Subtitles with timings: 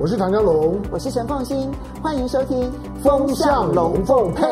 [0.00, 2.70] 我是唐江龙，我是陈凤新，欢迎收听
[3.02, 4.44] 《风向龙凤配》。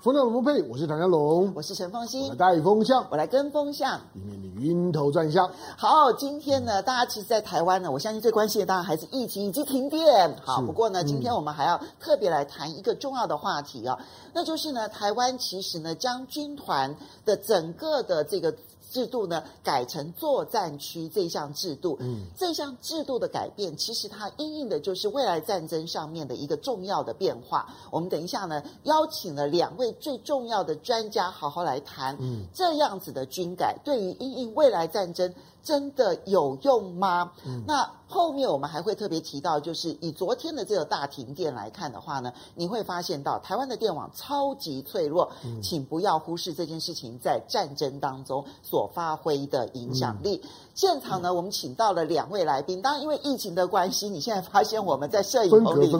[0.00, 5.50] 风向龙凤配，我是唐江龙，我是陈凤新，带风向，我来跟风向，以免你晕头转向。
[5.76, 10.34] 好，今天呢，大家其实，在台湾呢，我相信最关心的当然还是疫情以及停电。
[10.42, 13.98] 好，不过呢，今天我们还要特别来谈一个重要的话题啊、
[14.32, 16.96] 那就是呢，台湾其实呢，将军团
[17.26, 18.54] 的整个的这个。
[18.90, 27.72] 制度呢，改成作战区这项制度，嗯，这项制度的改变，其实它因应的就是未来战争上面的一个重要的变化。
[27.90, 35.32] 我们等一下呢，邀请了两位最重要的专家，好好来谈，嗯，这样子的军改对于因应未来战争。
[35.62, 37.32] 真的有用吗？
[37.46, 50.40] 嗯、那后面我们还会特别提到，就是以昨天的这个大停电来看的话呢，你会发现到台湾的电网超级脆弱，嗯、请不要忽视这件事情在战争当中所发挥的影响力。
[50.42, 55.98] 嗯、现场呢，我们请到了两位来宾，当然因为疫情的关系，你现在发现我们在摄影棚里头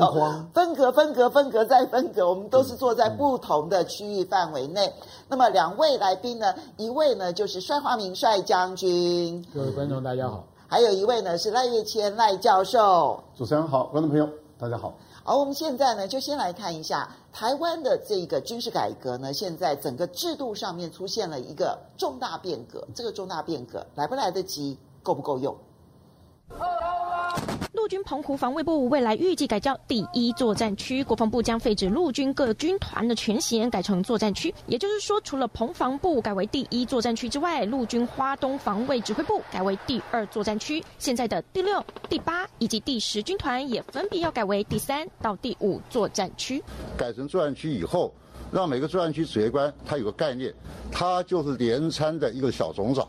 [0.54, 4.92] 分隔分隔分隔再分隔，我们都是坐在不同的区域范围内。
[5.28, 9.44] 那么两位来宾呢，一位呢就是帅华明帅将军。
[9.52, 10.44] 各位观众，大家好。
[10.66, 13.22] 还有一位呢是赖月谦赖教授。
[13.36, 14.94] 主持人好，观众朋友大家好。
[15.30, 22.84] 好，我们现在呢就先来看一下台湾的这个军事改革呢，现在整个制度上面出现了一个重大变革。
[22.96, 25.56] 这个重大变革来不来得及，够不够用？
[27.72, 34.52] 陆军澎湖防卫部未来预计改叫第一作战区，国防部将废止陆军各军团的权衔，改成作战区。
[34.66, 40.82] 也就是说，除了澎防部改为第一作战区之外，陆军花东防卫指挥部改为第二作战区。
[40.98, 46.62] 现在的第六、第八以及第十军团也分别要改为第三到第五作战区。
[46.96, 48.12] 改成作战区以后，
[48.50, 50.52] 让每个作战区指挥官他有个概念，
[50.90, 53.08] 他就是连参的一个小总长。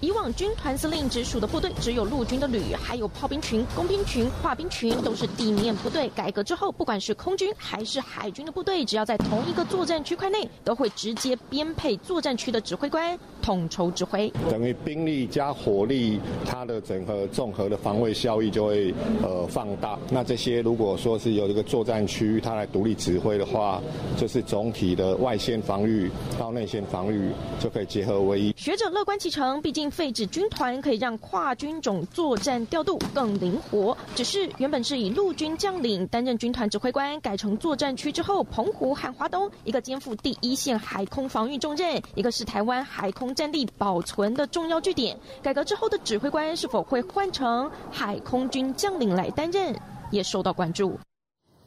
[0.00, 6.10] 以往军团司令直属的部队只有陆军的旅，还有炮兵群、工兵群、化兵群都是地面部队。
[6.10, 14.32] 改革之后，不管是空军还是海军的部队，只要在同一个作战区块内，都会直接编配作战区的指挥官，统筹指挥。
[14.50, 19.98] 等于兵力加火力，它的整个综合的防卫效益就会呃放大。
[20.10, 23.80] 那这些如果说是由这个作战区它来独立指挥的话，
[24.16, 28.52] 就是总体的外线防御到内线防御就可以结合为一。
[28.56, 29.84] 学者乐观其成，毕竟。
[29.90, 33.96] 废止军团可以让跨军种作战调度更灵活。
[34.14, 45.18] 只是原本是以陆军将领担任军团指挥官，改成作战区之后，澎湖和华东一个肩负第一线海空防御重任，一个是台湾海空战力保存的重要据点。
[45.42, 49.74] 改革之后的指挥官是否会换成海空军将领来担任，
[50.10, 50.98] 也受到关注。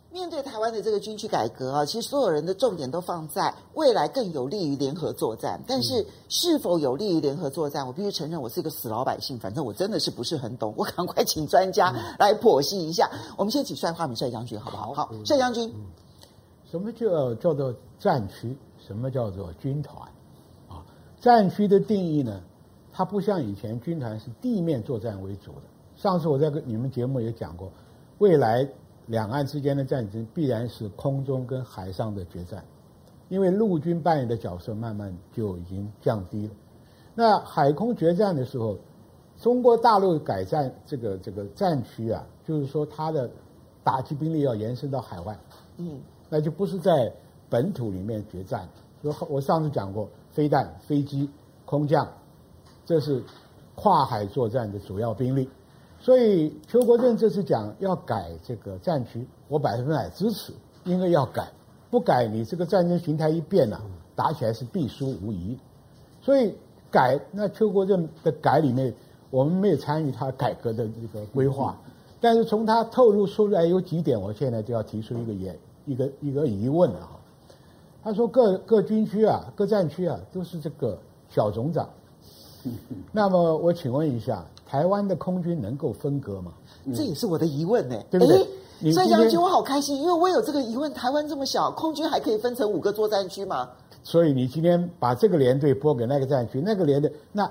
[0.09, 5.61] 面对台湾的这个军区改革啊，其实所有人的重点都放在未来更有利于联合作战。
[5.67, 10.73] 但是是否有利于联合作战，我必须承认，我是一个死老百姓，反正我真的是不是很懂。
[10.75, 13.07] 我赶快请专家来剖析一下。
[13.37, 14.91] 我们先请帅华明帅将军，好不好？
[14.93, 15.71] 好，帅将军，
[16.71, 18.57] 什么叫叫做战区？
[18.87, 20.06] 什么叫做军团？
[21.17, 22.41] 啊，战区的定义呢？
[22.91, 25.61] 它不像以前军团是地面作战为主的。
[25.95, 27.71] 上次我在跟你们节目也讲过，
[28.19, 28.67] 未来。
[29.09, 32.61] 两岸之间的战争必然是空中跟海上的决战，
[33.29, 36.53] 因为陆军扮演的角色慢慢就已经降低了。
[37.15, 38.77] 那海空决战的时候，
[39.39, 43.31] 中国大陆改战这个这个战区啊，就是说它的
[43.81, 45.39] 打击兵力要延伸到海外，
[45.77, 47.09] 嗯，那就不是在
[47.49, 48.67] 本土里面决战。
[49.01, 51.27] 所以我上次讲过，飞弹、飞机、
[51.65, 52.07] 空降，
[52.85, 53.23] 这是
[53.73, 55.49] 跨海作战的主要兵力。
[55.99, 60.53] 所以邱国正这次讲要改这个战区，我百分百支持，
[60.83, 61.47] 应该要改，
[61.89, 63.81] 不改你这个战争形态一变了，
[64.15, 65.57] 打起来是必输无疑。
[66.21, 66.53] 所以
[66.91, 68.93] 改，那邱国正的改里面，
[69.31, 71.75] 我们没有参与他改革的这个规划，
[72.21, 75.51] 但是从他透露出来有几点，我现在就要提出一个疑
[75.87, 77.16] 一个一个疑问了哈。
[78.07, 80.97] 他说各各军区啊，各战区啊，都是这个
[81.29, 81.89] 小总长。
[83.11, 84.45] 那么我请问一下。
[84.69, 86.51] 台湾的空军能够分割吗？
[86.93, 88.91] 这也是我的疑问呢，对不对？
[88.91, 93.69] 所以将军，我好开心，因为我有这个疑问：台湾这么小，空军还可以分成五个作战区吗？
[94.03, 97.49] 所以你今天把这个连队拨给那个战区，那个连队那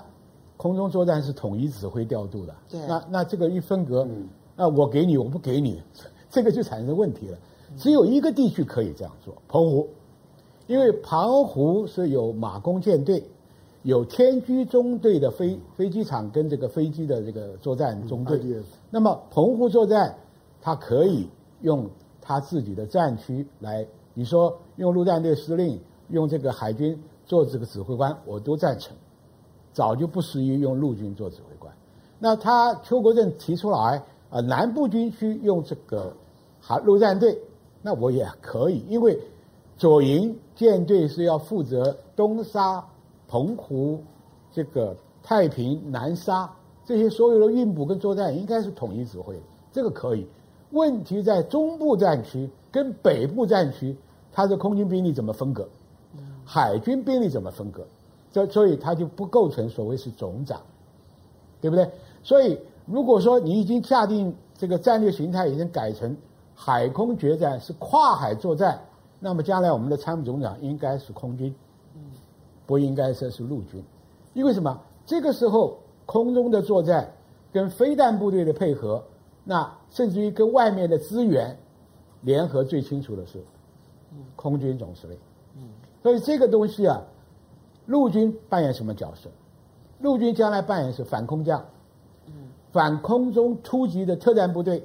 [0.58, 2.54] 空中作战是统一指挥调度的。
[2.68, 4.06] 对，那那这个一分割，
[4.54, 5.82] 那我给你，我不给你，
[6.28, 7.38] 这个就产生问题了。
[7.78, 9.88] 只有一个地区可以这样做，澎湖，
[10.66, 13.22] 因为澎湖是有马公舰队。
[13.82, 18.40] 有天居中队的飞飞机场跟这个飞机的这个作战中队，
[18.90, 20.16] 那么澎湖作战，
[20.60, 21.28] 他可以
[21.60, 21.88] 用
[22.20, 25.78] 他自己的战区来，你说用陆战队司令，
[26.08, 28.92] 用这个海军做这个指挥官，我都赞成。
[29.72, 31.72] 早就不适宜用陆军做指挥官。
[32.18, 36.12] 那他邱国正提出来，呃南部军区用这个
[36.60, 37.38] 海陆战队，
[37.82, 39.16] 那我也可以，因为
[39.76, 42.84] 左营舰队是要负责东沙、
[43.28, 44.02] 澎湖、
[44.50, 46.50] 这个太平、南沙
[46.84, 50.26] 这些所有的运补跟作战，应该是统一指挥，这个可以。
[50.70, 53.96] 问题在中部战区跟北部战区，
[54.32, 55.68] 它的空军兵力怎么分割？
[56.44, 57.86] 海军兵力怎么分割？
[58.32, 60.60] 这所以它就不构成所谓是总长，
[61.60, 61.88] 对不对？
[62.22, 66.16] 所以如果说你已经下定这个战略形态，已经改成
[66.54, 68.80] 海空决战是跨海作战，
[69.18, 71.54] 那么将来我们的参谋总长应该是空军，
[72.66, 73.82] 不应该说是陆军，
[74.34, 74.80] 因为什么？
[75.04, 77.12] 这个时候空中的作战
[77.52, 79.02] 跟飞弹部队的配合。
[79.48, 81.56] 那甚至于跟外面的资源
[82.22, 83.40] 联合最清楚的是
[84.34, 85.16] 空军总司令，
[86.02, 87.00] 所以这个东西啊，
[87.86, 89.30] 陆军扮演什么角色？
[90.00, 91.64] 陆军将来扮演是反空降，
[92.72, 94.84] 反空中突击的特战部队，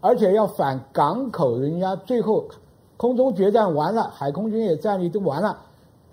[0.00, 2.48] 而且要反港口，人家最后
[2.96, 5.58] 空中决战完了，海空军也战力都完了，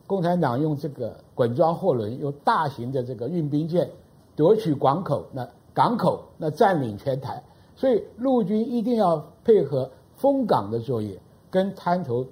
[0.06, 3.90] 共产党用这个滚装货轮，用大型的这个运兵舰
[4.36, 7.42] 夺取港口，那港口那占领全台。
[7.76, 11.18] 所以陆军一定要配合封港的作业，
[11.50, 12.26] 跟滩头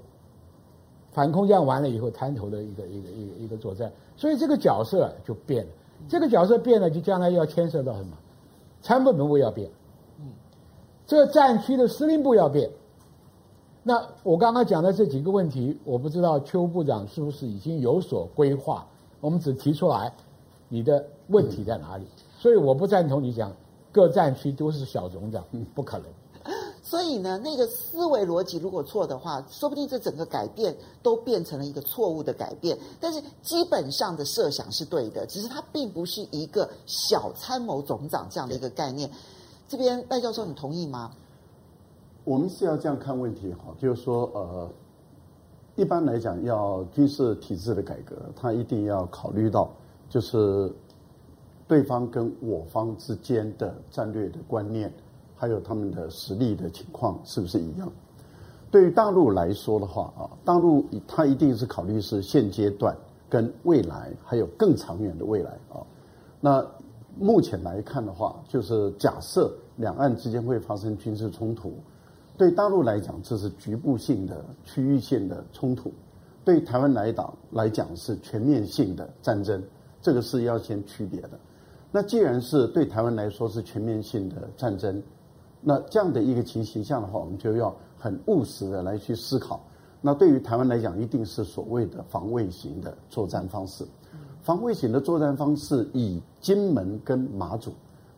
[1.11, 3.91] 反空降完了以后，滩头的一个一个一个一个作战。
[4.17, 5.71] 所以这个角色就变了，
[6.09, 8.17] 这个角色变了，就将来要牵涉到什么？
[8.81, 9.69] 参谋本部要变，
[10.19, 10.25] 嗯，
[11.07, 12.69] 这个战区的司令部要变。
[13.83, 18.85] 那我刚刚讲的这几个问题，我不知道邱部长是不是已经有所规划？
[19.19, 20.13] 我们只提出来
[20.69, 22.05] 你的问题在哪里，
[22.37, 23.51] 所以我不赞同你讲。
[23.93, 25.43] 各战区都是小总长，
[25.75, 26.07] 不可能。
[26.81, 30.73] 所以呢，那个思维逻辑如果错的话，说不定这整个改变
[31.03, 32.77] 都变成了一个错误的改变。
[33.01, 39.11] 但是基本上的设想是对的，只是它并不是一个小参谋总长这样的一个概念。
[39.67, 41.11] 这边赖教授，你同意吗？
[42.31, 44.69] 我们是要这样看问题哈，就是说，呃，
[45.75, 49.69] 一般来讲，要军事体制的改革，它一定要考虑到
[50.07, 50.71] 就是。
[51.67, 54.91] 对方跟我方之间的战略的观念，
[55.37, 57.89] 还有他们的实力的情况是不是一样？
[58.69, 62.93] 对于大陆来说的话啊，大陆它一定是考虑是现阶段
[63.29, 65.79] 跟未来，还有更长远的未来啊。
[66.41, 66.65] 那
[67.17, 71.71] 目前来看的话，就是假设两岸之间会发生军事冲突，
[72.41, 75.91] 对大陆来讲这是局部性的、区域性的冲突；
[76.43, 79.61] 对台湾来党来讲是全面性的战争，
[80.01, 81.39] 这个是要先区别的。
[81.91, 84.99] 那既然是对台湾来说是全面性的战争，
[85.61, 89.63] 那这样的一个情形下的话，我们就要很务实的来去思考。
[90.01, 93.85] 那对于台湾来讲，一定是所谓的防卫型的作战方式。
[94.41, 97.71] 防卫型的作战方式，以金门跟马祖，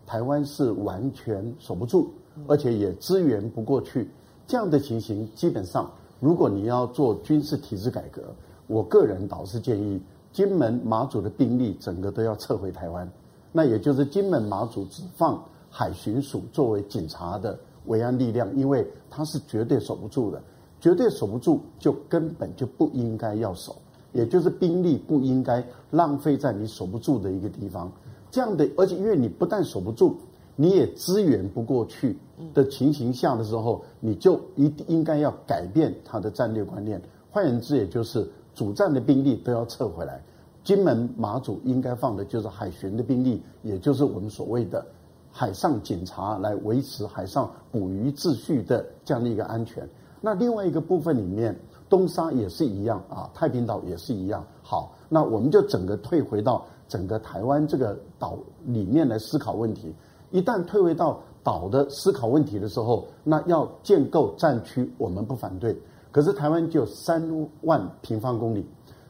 [0.06, 2.10] 台湾是完全守不住，
[2.48, 4.10] 而且也支援不过去。
[4.46, 5.90] 这样的情形，基本上，
[6.20, 8.22] 如果你要做军事体制改革，
[8.68, 10.02] 我个人倒是建议，
[10.32, 13.10] 金门、马祖的兵力整个都要撤回台湾。
[13.52, 20.42] 那也就是金门、马祖只放海巡署作为警察的维安力量，因为他是绝对守不住的，
[20.80, 23.76] 绝对守不住就根本就不应该要守，
[24.12, 27.92] 也就是兵力不应该浪费在你守不住的一个地方。
[28.32, 30.18] 这样的，而且因为你不但守不住，
[30.56, 32.18] 你也支援不过去
[32.54, 37.02] 的情形下的时候，你就一定应该要改变他的战略观念。
[37.32, 40.22] 换言之，也就是主战的兵力都要撤回来。
[40.64, 44.86] 金门、马祖应该放的就是海巡的兵力，也就是我们所谓的
[45.32, 49.88] 海上警察，来维持海上捕鱼秩序的这样的一个安全。
[50.22, 51.54] 那另外一个部分里面，
[51.90, 54.46] 东沙也是一样啊，太平岛也是一样。
[54.62, 59.94] 好，那我们就整个退回到整个台湾这个岛里面来思考问题。
[60.34, 65.80] 一旦退回到岛的思考问题的时候，那要建构战区，我们不反对。
[66.12, 68.66] 可是台湾就三万平方公里。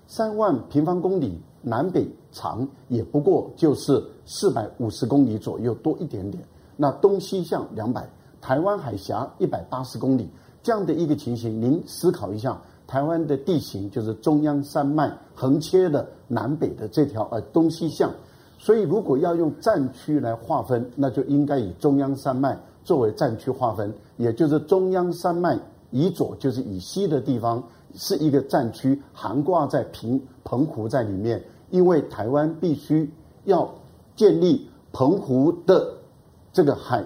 [0.05, 6.43] 三万平方公里，南北长也不过就是四百五十公里左右，多一点点。
[6.75, 8.05] 那东西向两百，
[8.41, 10.29] 台湾海峡一百八十公里，
[10.61, 18.11] 这样的一个情形，您思考一下，台湾的地形就是中央山脉横切的南北的这条呃东西向，
[18.63, 25.59] 所以如果要用战区来划分，那就应该以中央山脉作为战区划分，也就是中央山脉
[25.91, 27.61] 以左就是以西的地方。
[27.95, 33.11] 是一个战区，含挂在平澎湖在里面，因为台湾必须
[33.43, 33.69] 要
[34.15, 35.93] 建立澎湖的
[36.51, 37.05] 这个海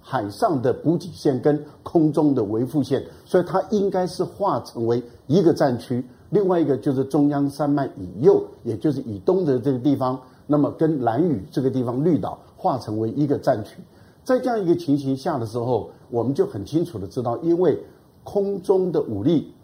[0.00, 6.02] 海上的补给线跟空中的维护线，所以它应该是划成为一个战区。
[6.30, 13.76] 另外一个就是中央山脉以右，也就是以东的这个地方，那么跟兰屿这个地方绿岛划成为一个战区。
[14.24, 17.78] 在这样一个情形下的时候，我们就很清楚的知道，因为
[18.24, 19.54] 空中的武力，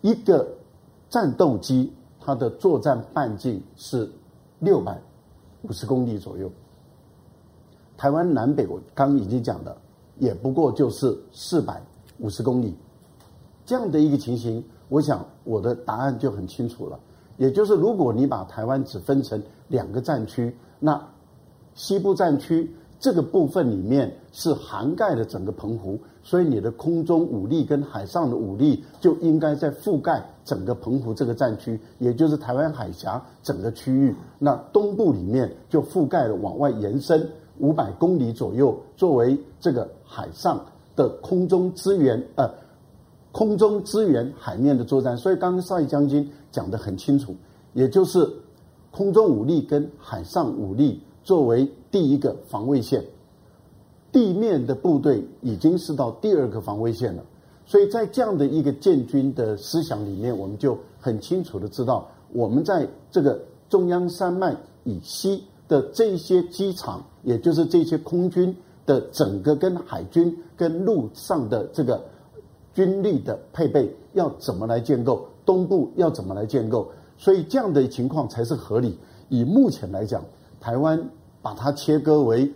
[0.00, 0.48] 一个
[1.08, 4.10] 战斗机它的作战半径是
[4.58, 5.00] 六百
[5.62, 6.50] 五十公里左右。
[7.96, 9.76] 台湾南北我刚已经讲了，
[10.18, 11.80] 也不过就是四百
[12.18, 12.74] 五十公里，
[13.64, 16.98] 这样的一个情形，我想我的答案就很清楚了。
[17.38, 21.00] 也就是如果你把台湾只分成两个战区，那
[21.74, 34.14] 西部战区这个部分里面是涵盖了整个澎湖，所以你的空中武力跟海上的武力就应该在覆盖整个澎湖这个战区，也就是台湾海峡整个区域。
[34.38, 37.28] 那东部里面就覆盖了往外延伸。
[37.58, 40.62] 五百公里左右，作为这个海上
[40.94, 42.46] 的空中支援，呃，
[43.32, 45.16] 空中支援海面的作战。
[45.16, 47.34] 所以刚刚少义将军讲得很清楚，
[47.72, 48.30] 也就是
[48.96, 53.04] 空中武力跟海上武力作为第一个防卫线，
[54.10, 57.22] 地面的部队已经是到第二个防卫线了。
[57.66, 63.38] 所以在这样的一个建军的思想里面，我们就很清楚的知道，我们在这个
[63.68, 65.44] 中央山脉以西。
[65.68, 72.00] 的这些机场，也就是这些空军的整个跟海军跟陆上的这个
[72.72, 75.26] 军力的配备要怎么来建构？
[75.44, 76.88] 东部要怎么来建构？
[77.18, 78.98] 所以这样的情况才是合理。
[79.28, 80.22] 以目前来讲，
[80.60, 81.02] 台湾
[81.42, 82.52] 把它切割为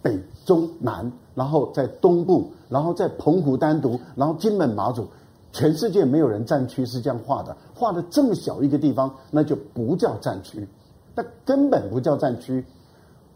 [0.00, 5.06] 北中南，然后在东部，然后在澎湖单独，然后金门马祖，
[5.52, 10.66] 全世界没有人战区是这样画的，画的这么小一个地方，那就不叫战区。
[11.14, 12.64] 那根本不叫战区，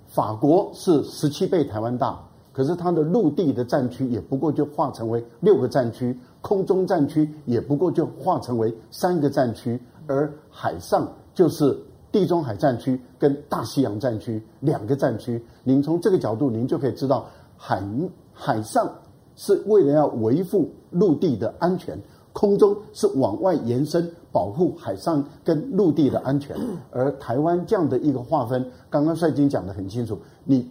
[0.07, 2.19] 法国是十七倍台湾大，
[2.53, 11.77] 可是它的陆地的战区也不过就划成为六个战区，空中战区也不过就划成为三个战区，而海上就是
[12.11, 15.45] 地中海战区跟大西洋战区两个战区。
[15.65, 17.83] 您从这个角度，您就可以知道海
[18.33, 18.91] 海上
[19.35, 21.99] 是为了要维护陆地的安全。
[22.33, 26.55] 空中是往外延伸，保护海上跟陆地的安全。
[26.91, 30.19] 而台湾这样的一个划分，刚刚帅军讲得很清楚。
[30.45, 30.71] 你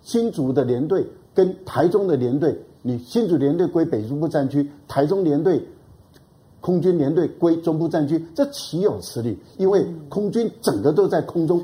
[0.00, 5.62] 新竹的联队跟台中的联队，你新竹联队归北中部战区，台中联队
[6.62, 9.38] 空军联队归中部战区，这岂有此理？
[9.58, 11.62] 因为空军整个都在空中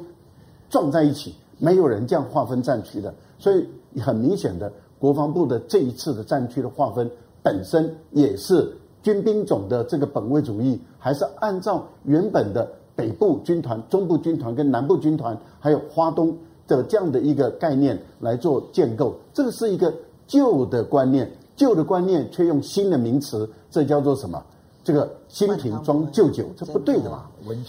[0.69, 3.14] 撞在一起，没有人这样划分战区的。
[3.38, 3.67] 所以
[3.99, 7.11] 很明显的，国防部的这一次的战区的划分
[7.43, 8.71] 本身也是。
[9.00, 16.37] 军兵种的这个本位主义，还是按照原本的北部军团、中部军团跟南部军团，还有花东
[16.67, 19.14] 的这样的一个概念来做建构。
[19.33, 19.95] 这个是一个
[20.26, 24.45] 旧的观念，旧的观念却用新的名词，这叫做什么？
[24.88, 27.26] 这个新瓶装旧酒，这不对的嘛？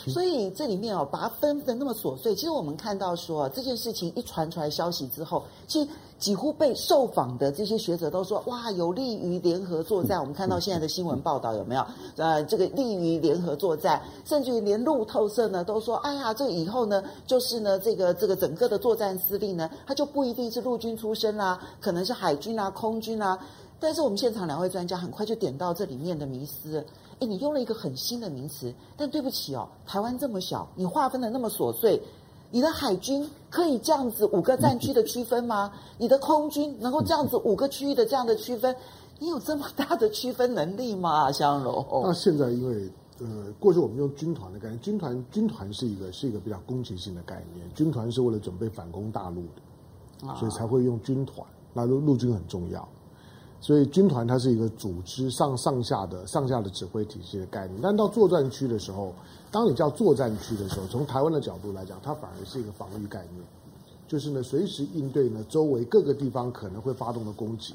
[0.08, 2.34] 所以这里面哦，把它分的那么琐碎。
[2.34, 10.18] 其实我们看到说，这件事情一传出来消息之后，其实几乎被受访的这些学者都说，哇，有利于联合作战。
[10.18, 11.86] 我们看到现在的新闻报道有没有？
[12.16, 23.38] 呃，这个利于联合作战，甚至于连路透社呢都说，哎呀，这以后呢，就是呢，这个这个整个的作战司令呢，他就不一定是陆军出身啦，可能是海军啊、空军啊。
[23.82, 26.86] 但是我们现场两位专家很快就点到这里面的迷思。
[27.20, 32.02] 哎，你用了一个很新的名词，但对不起哦，台湾这么小，你划分的那么琐碎，
[32.50, 35.72] 你的海军可以这样子五个战区的区分吗？
[35.98, 38.76] 你的空军能够这样子五个区域的这样的区分？
[39.20, 41.30] 你有这么大的区分能力吗？
[41.32, 41.86] 香柔？
[42.04, 51.46] 那现在因为呃，过去我们用军团的概念，军团军团是一个是一个比较攻击性的概念，军团是为了准备反攻大陆的，所以才会用军团。
[51.74, 52.88] 那陆陆军很重要。
[53.62, 59.14] 所以军团它是一个组织上上下的上下的指挥体系的概念，但到作战区的时候，
[59.52, 63.44] 当你叫作战区的时候，从台湾的角度来讲，它反而是一个防御概念，
[64.08, 67.74] 就是呢随时应对呢周围各个地方可能会发动的攻击。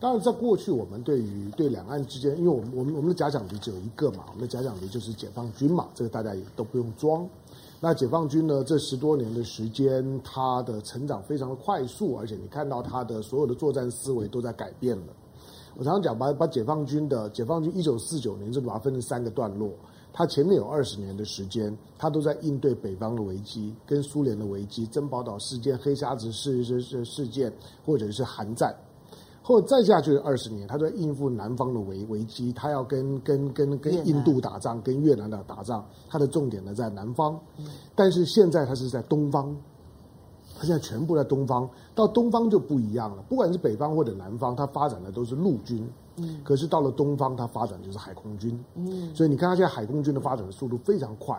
[0.00, 7.26] 当然，在过去我们对于对两岸之间，因为我们我们我们的假想敌只有一个嘛，我们的假想敌就是解放军嘛，这个大家也都不用装。
[7.84, 8.64] 那解放军呢？
[8.64, 15.12] 这十多年的时间，它的成长非常的快速，而且你看到它的所有的作战思维都在改变了。
[15.76, 19.70] 我常常讲，把把解放军的解放军一九四九年就把它分成三个段落，
[20.14, 27.52] 它前面有二十年的时间，它都在应对北方的危机，跟苏联的危机、珍宝岛事件、黑瞎子事事事件，
[27.84, 28.74] 或者是韩战。
[29.46, 37.38] 后再下去二十年，他在应付南方的危危机，他要跟跟跟跟印度打仗，跟越南的打仗，他的重点呢在南方。
[37.94, 39.54] 但是现在他是在东方，
[40.58, 41.68] 他现在全部在东方。
[41.94, 45.86] 到东方就不一样了，不管是北方或者南方，他发展的都是陆军。
[46.16, 46.40] 嗯。
[46.42, 48.58] 可是到了东方，他发展就是海空军。
[48.76, 49.14] 嗯。
[49.14, 51.38] 所以你看他现在海空军的发展的速度非常快。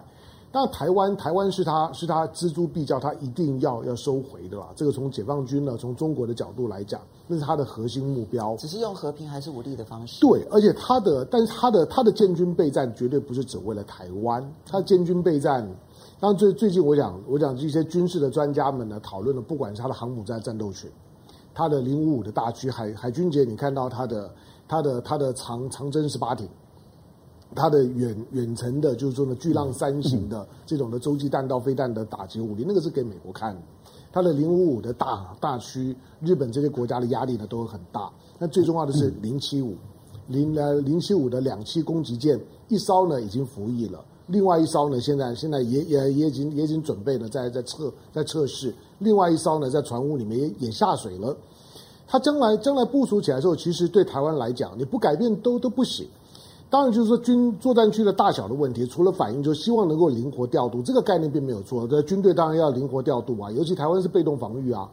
[0.56, 4.70] 当然台湾台湾是他是他锱铢必较，他一定要要收回的啦。
[4.74, 8.56] 这个从解放军呢，从中国的角度来讲，那是他的核心目标。
[8.56, 10.22] 只是用和平还是武力的方式？
[10.22, 15.70] 对，而且他的，但是他的他的建军备战绝对不是只为了台湾，他的建军备战。
[16.22, 20.90] 当然最最近我讲我讲这些军事的专家们呢讨论了，不管是他的航母战战斗群，
[21.54, 24.32] 他的零五五的大驱海海军节，你看到他的
[24.70, 26.48] 他的他的长长征十八艇。
[27.54, 33.62] 它的远远程的，就是说呢，巨浪三型的这种的洲际弹道飞弹的打击武力，那个是给美国看的。
[34.12, 38.10] 它的零五五的大大区，日本这些国家的压力呢都很大。
[38.40, 39.76] 那最重要的是零七五，
[40.28, 51.36] 零呃零七五的两栖攻击舰一艘呢已经服役了，另外一艘呢现在现在也也也已经也已经准备了在在测在测试，另外一艘呢在船坞里面也也下水了。
[52.08, 56.08] 它将来将来部署起来之后，其实对台湾来讲，你不改变都都不行。
[56.76, 61.88] 当然，就是说军作战区的大小的问题，除了反映，就希望能够灵活调度，这个概念并没有错。
[61.88, 64.86] 这军队当然要灵活调度啊，尤其台湾是被动防御啊，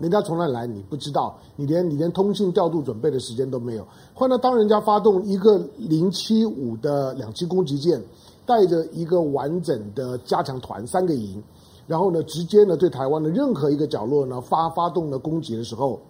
[0.00, 3.86] 人家从哪来你不知道，你连你连通信调度准备的时间都没有。
[4.12, 8.02] 换到当人家发动一个零七五的两栖攻击舰，
[8.44, 11.40] 带着一个完整的加强团三个营，
[11.86, 16.00] 然后呢，直接呢对台湾的任何一个角落呢发发动了攻击的时候。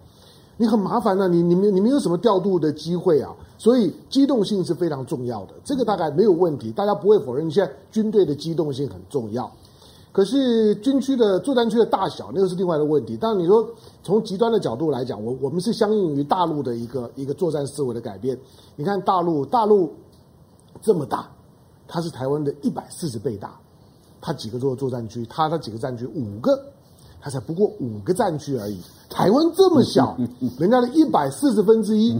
[0.61, 7.49] 你很麻烦呢、你你没你没有什么调度的机会啊，所以机动性是非常重要的，这个大概没有问题，大家不会否认。
[7.49, 9.49] 现在军队的机动性很重要，
[10.11, 13.15] 可是军区的作战区的大小那个是另外的问题。
[13.15, 13.65] 当然你说
[14.03, 18.37] 从极端的角度来讲，我我们是相应于大陆的一个一个作战思维的改变。
[18.75, 19.93] 你看大陆大陆
[20.81, 21.31] 这么大，
[21.87, 23.57] 它是台湾的一百四十倍大，
[24.19, 25.25] 它几个作作战区？
[25.29, 26.05] 它它几个战区？
[26.07, 26.61] 五个。
[27.21, 30.17] 它才不过五个战区而已，台湾这么小，
[30.57, 32.19] 人家的一百四十分之一，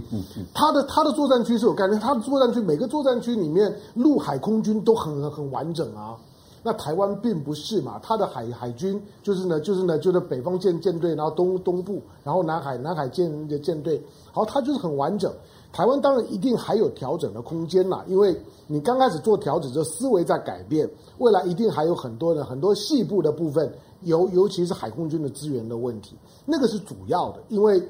[0.53, 6.17] 它的它的作战区是有概念，它的作战区每个作战区里面陆海空军都很很完整啊。
[6.61, 14.03] 那台湾并不是嘛，它的海海军就是呢就是呢就是北方舰舰队，然后东东部，然后南海南海舰的舰队，
[14.33, 15.31] 好，它就是很完整。
[15.71, 18.35] 台湾当然一定还有调整的空间啦，因为
[18.67, 23.71] 你刚开始做调整，这思维在改变，未来一定还有很多的很多细部的部分。
[24.01, 27.41] 尤尤其是海空军的资源的问题，那个是主要的。
[27.49, 27.81] 因为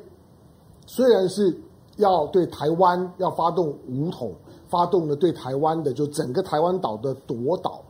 [0.85, 1.55] 虽然是
[1.97, 4.33] 要对台湾要发动武统，
[4.67, 7.81] 发动了对台湾的就整个台湾岛的夺岛，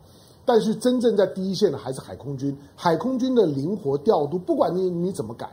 [0.44, 2.56] 但是真正在第一线的还是海空军。
[2.74, 5.50] 海空军的灵活调度，不管你你怎么改，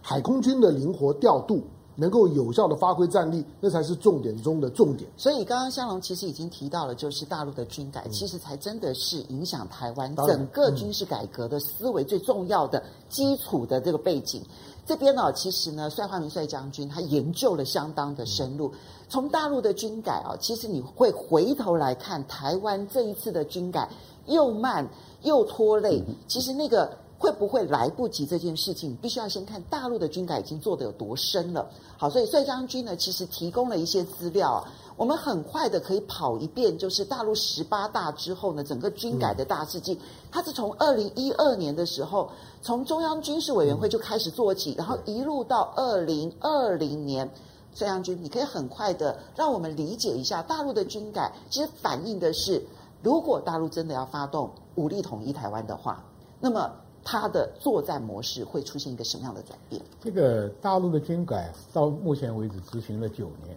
[0.00, 1.62] 海空军的灵活调度。
[1.94, 5.10] 能够有效的发挥战力，那才是重点中的重点。
[5.16, 14.42] 所以刚刚香龙其实已经提到了，就是大陆的军改，嗯、其实才真的是影响台湾整个军事改革的思维最重要的基础的这个背景。
[14.86, 18.72] 这边呢，其实呢，帅化明帅将军他研究了相当的深入。
[19.08, 23.88] 从大陆的军改啊，其实你会回头来看台湾这一次的军改，
[24.26, 24.88] 又慢
[25.22, 26.02] 又拖累。
[26.26, 26.90] 其实那个。
[27.22, 28.96] 会不会来不及这件事情？
[28.96, 31.70] 必须要先看大陆的军改已经做得有多深了。
[31.96, 39.96] 好，所以帅将军呢，其实提供了一些资料，啊我们很快的可以跑一遍，就是大陆十八大之后呢，整个军改的大事记。
[40.32, 42.28] 它是从二零一二年的时候，
[42.60, 47.30] 从中央军事委员会就开始做起，然后一路到二零二零年。
[47.72, 52.60] 帅将军，你可以很快的让我们理解一下大陆的军改，其实反映的是，
[53.00, 56.04] 如果大陆真的要发动武力统一台湾的话，
[56.40, 56.68] 那么。
[57.04, 59.82] 它的作战模式会出现一个什么样的转变？
[60.00, 63.56] 这个大陆的军改到目前为止执行了九年，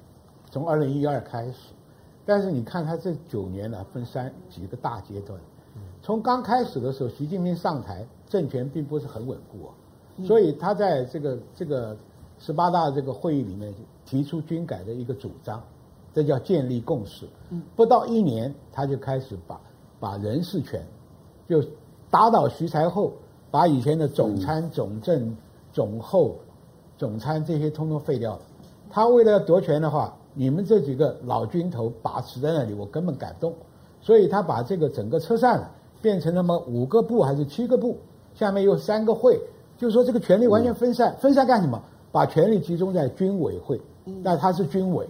[0.50, 1.74] 从二零一二开始，
[2.26, 5.40] 但是你看它这九年呢，分三几个大阶段。
[6.02, 9.72] 从刚开始的时候，习近平上台，政权并不是很稳固啊，
[10.26, 11.98] 所以他在这个这个
[12.40, 13.74] 十八大这个会议里面
[14.06, 15.62] 提出军改的一个主张，
[16.14, 17.28] 这叫建立共识。
[17.76, 19.60] 不到一年，他就开始把
[20.00, 20.86] 把人事权
[21.50, 21.64] 就
[22.10, 23.14] 打倒徐才厚。
[23.56, 25.34] 把以前的总参、总政、
[25.72, 26.36] 总后、
[26.98, 28.42] 总参这些通通废掉了。
[28.90, 33.54] 他为了要夺权的话，你们这几个老军头把持在那里，我根本改不动。
[34.02, 37.98] 所以他把这个整个车站变成那么五个部还是七个部，
[38.34, 39.40] 下面有三个会，
[39.78, 41.16] 就是说这个权力完全分散。
[41.22, 41.82] 分散干什么？
[42.12, 43.80] 把权力集中在军委会，
[44.22, 45.08] 那他是军委，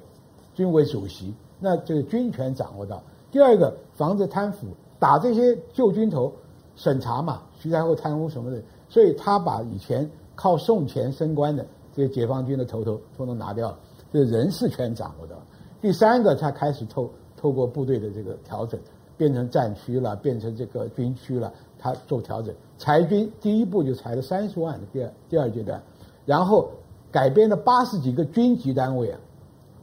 [0.53, 3.01] 军委主席，那这个军权掌握到。
[3.31, 4.67] 第二个，防止贪腐，
[4.99, 6.31] 打这些旧军头，
[6.75, 7.41] 审查嘛。
[7.59, 11.65] 徐才厚贪污什么的，所以他把以前靠送钱升官的
[11.95, 13.79] 这些解放军的头头统统拿掉了，
[14.11, 15.35] 这人事权掌握到。
[15.81, 18.79] 第三个，他开始透透过部队的这个调整，
[19.17, 22.53] 变成战区了，变成这个军区了，他做调整。
[22.77, 25.81] 裁军第一步就裁了三十万的第二第二阶段，
[26.25, 26.69] 然后
[27.11, 29.19] 改编了八十几个军级单位啊，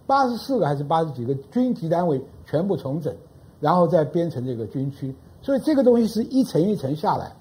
[0.06, 3.14] 八十四个还是八十几个军级单位全部重整，
[3.60, 5.14] 然后再编成这个军区。
[5.40, 7.32] 所以这个东西是一层一层下来。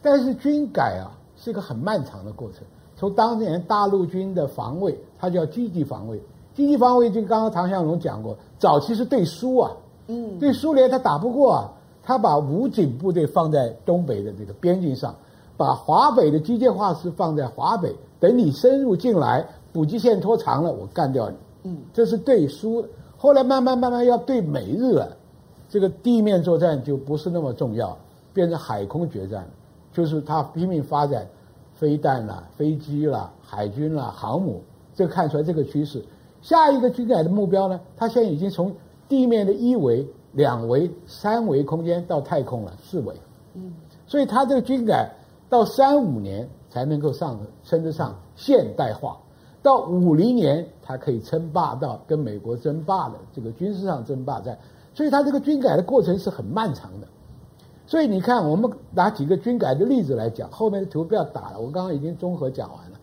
[0.00, 2.62] 但是军改啊是一个很漫长的过程。
[2.96, 6.20] 从当年大陆军的防卫，它叫积极防卫，
[6.54, 9.70] 积极防卫就刚刚唐向龙讲过，早期是对苏啊，
[10.08, 15.14] 嗯，对苏联他打不过啊，他把武警部队放在东北的这个边境上，
[15.56, 21.36] 把华北的机械化师放在华北，等你深入进来，补给线拖长了，我干掉你，
[21.70, 22.84] 嗯，这是对苏。
[23.16, 25.16] 后来慢慢慢慢要对美日了，
[25.68, 27.96] 这个地面作战就不是那么重要，
[28.32, 29.48] 变成海空决战，
[29.92, 31.26] 就是他拼命发展。
[31.74, 34.60] 飞弹啦、飞机啦、海军啦、航母，
[34.96, 36.04] 这个看出来这个趋势。
[36.42, 37.78] 下一个军改的目标呢？
[37.96, 38.74] 它现在已经从
[39.08, 43.14] 地面的一维、两维、三维空间到太空了，四维。
[43.54, 43.72] 嗯，
[44.08, 45.08] 所以它这个军改
[45.48, 49.16] 到三五年才能够上称得上现代化，
[49.62, 54.58] 到五零年它可以称霸到跟美国争霸的这个军事上争霸战。
[54.94, 57.06] 所以它这个军改的过程是很漫长的。
[57.88, 62.98] 所以你看，我们拿几个军改的例子来讲，后面的图不要打了，我刚刚已经综合讲完了。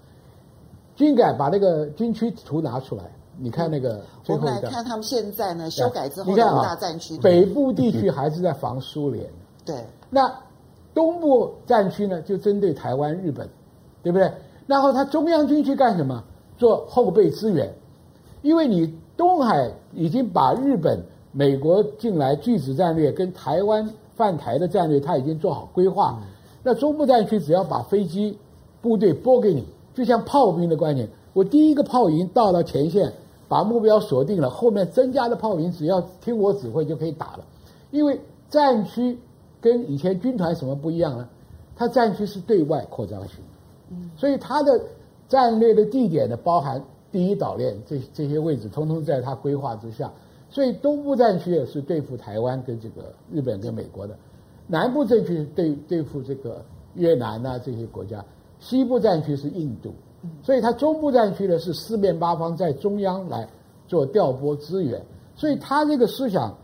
[0.95, 3.03] 军改把那个军区图拿出来，
[3.39, 4.45] 你看那个最后一。
[4.45, 7.17] 我们来看他们现在呢修改之后的大战区。
[7.17, 9.27] 北部地区还是在防苏联。
[9.65, 9.75] 对。
[10.11, 10.31] 那
[10.93, 13.49] 东部战区呢，就针对台湾、日本，
[14.03, 14.31] 对不对？
[14.67, 16.23] 然后他中央军区干什么？
[16.59, 17.73] 做后备支援，
[18.43, 23.89] 因为你东海已经把日本、美国进来拒止战略跟台湾。
[24.15, 26.21] 犯台的战略他已经做好规划，
[26.63, 28.37] 那中部战区只要把飞机
[28.81, 33.11] 部队拨给你，就像炮兵的观念，我第一个炮营到了前线，
[33.47, 37.43] 把目标锁定了，后面增加的炮营只要听我指挥就可以打了。
[37.91, 39.17] 因为战区
[39.59, 41.27] 跟以前军团什么不一样呢？
[41.75, 43.37] 它战区是对外扩张型，
[44.15, 44.81] 所以它的
[45.27, 50.11] 战略的地点呢，包含第一岛链这这些位置，通通在它规划之下。
[50.55, 54.17] 所以东部战区也是对付台湾跟这个日本跟美国的，
[54.67, 56.63] 南部战区对对付这个
[56.93, 58.23] 越南呐、啊、这些国家，
[58.61, 59.93] 西部战区是印度，
[60.41, 63.45] 所以它中部战区呢是四面八方在中央来
[63.85, 65.03] 做调拨资源，
[65.35, 66.55] 所以他这个思想，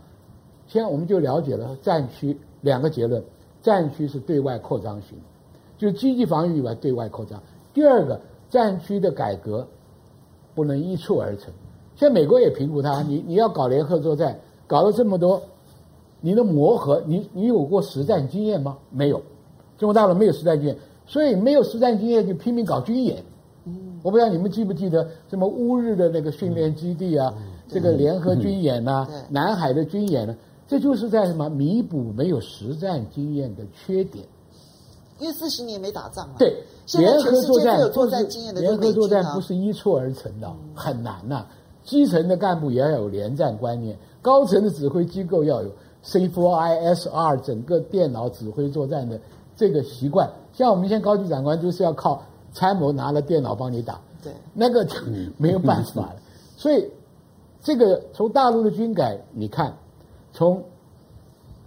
[0.66, 3.22] 现在我们就了解了战区两个结论：
[3.60, 5.18] 战区是对外扩张型，
[5.76, 7.38] 就是积极防御以外对外扩张；
[7.74, 9.68] 第二个，战区的改革
[10.54, 11.52] 不能一蹴而成。
[12.02, 14.36] 现在美国也评估他，你你要搞联合作战，
[14.66, 15.40] 搞了这么多，
[16.20, 18.76] 你的磨合，你你有过实战经验吗？
[18.90, 19.22] 没有，
[19.78, 23.22] 中国大陆没有实战经验，所以没有实战经验就拼命搞军演。
[23.66, 34.26] 嗯，我不知道你们记不记得什么乌日的那个训练基地啊，嗯、这个联合军演呐、啊，嗯、南海的军演呢、啊，这就是在什么弥补没有实战经验的缺点。
[35.20, 36.34] 因为四十年没打仗了。
[36.36, 36.64] 对，
[36.98, 41.46] 联合作战有作战经验的联合作战不是一蹴而成的，嗯、很难呐、啊。
[41.84, 45.70] 基层的干部也要有连战观念，高层的指挥机构要有
[46.04, 49.20] C4ISR 整个电脑指挥作战的
[49.56, 50.30] 这个习惯。
[50.52, 54.96] 像我们现在高级长官就是要靠参谋拿了电脑帮你打，对，那个就
[55.38, 56.16] 没有办法了。
[56.56, 56.88] 所以
[57.60, 59.76] 这个从大陆的军改，你看，
[60.32, 60.62] 从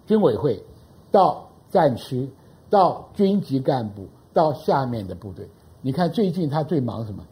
[0.05, 0.63] 军委会
[1.11, 2.29] 到战区，
[2.69, 5.49] 到军级干部，到下面的部队，
[5.81, 7.23] 你看最近他最忙什么？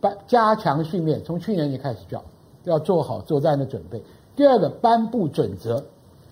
[0.00, 2.22] 加加强训练，从去年就开始叫，
[2.64, 4.02] 要做好作战的准备。
[4.36, 5.84] 第二个，颁布准则，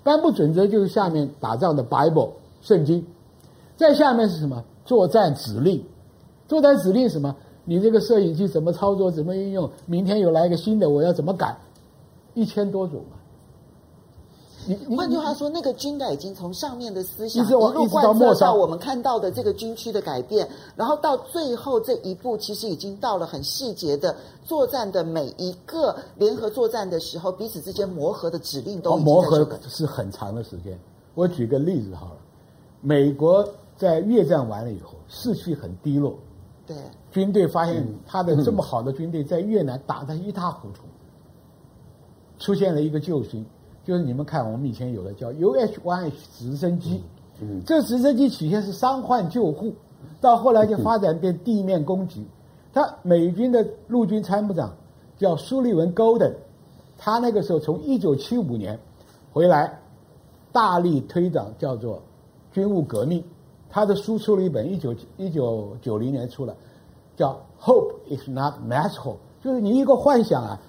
[0.02, 2.30] 颁布准则就是下面打仗的 Bible
[2.62, 3.06] 圣经，
[3.76, 4.64] 再下面是什么？
[4.84, 5.84] 作战指令，
[6.46, 7.34] 作战指令什么？
[7.64, 9.68] 你这个摄影机怎么操作，怎么运用？
[9.86, 11.56] 明天又来一个新的，我要怎么改？
[12.34, 13.00] 一千多种。
[14.96, 30.78] 换句话说，那个军改已经从上面的思想一路贯彻到我们看到的这个军区的改变，然后到最后这一步，其实已经到了很细节的作战的每一个联合作战的时候，彼此之间磨合的指令都磨合是很长的时间。
[31.14, 32.18] 我举个例子好了，
[32.80, 36.14] 美国在越战完了以后士气很低落，
[36.66, 36.76] 对。
[37.12, 40.82] 军队发现他的这么好的军队在越南打得一塌糊涂，
[42.38, 43.46] 出现了一个救星。
[43.86, 47.00] 就是你们看，我们以前有的叫 UH-1H 直升机，
[47.40, 49.72] 嗯，这直升机起先是伤患救护，
[50.20, 52.26] 到后来就发展变地面攻击。
[52.72, 54.74] 他美军的陆军参谋长
[55.16, 56.32] 叫苏利文 Golden，
[56.98, 58.76] 他那个时候从一九七五年
[59.32, 59.78] 回来，
[60.50, 62.02] 大力推广叫做
[62.52, 63.22] 军务革命。
[63.70, 66.56] 他的书出了一本，一九一九九零年出了，
[67.16, 70.60] 叫 Hope is not Hope，就是你一个幻想啊。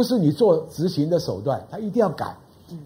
[0.00, 2.34] 不是你做执行的手段，他一定要改，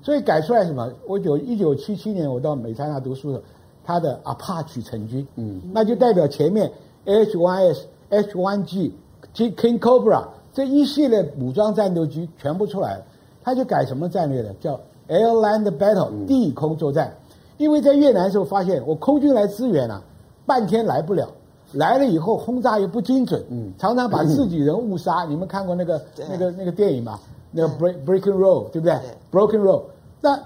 [0.03, 0.93] 所以改出来什么？
[1.07, 3.41] 我九一九七七年我到美加那读书的，
[3.85, 6.73] 他的 Apache 成军，嗯，那就代表前面
[7.07, 8.91] H1S、H1G、
[9.33, 13.05] King Cobra 这一系列武装战斗机全部出来了，
[13.45, 14.51] 他就改什么战略呢？
[14.61, 14.75] 叫
[15.07, 17.17] Air Land Battle 地空作战，
[17.59, 20.03] 因为在越南的时候发现，我空军来支援啊，
[20.45, 21.31] 半天来不了，
[21.75, 25.25] 来了以后轰炸又不精准，嗯，常常把自己人误杀。
[25.25, 27.19] 你们看过那个那个那个电影吗？
[27.51, 28.99] 那个 Break Breaking Road 对不对
[29.31, 29.83] ？Broken Road，
[30.21, 30.41] 那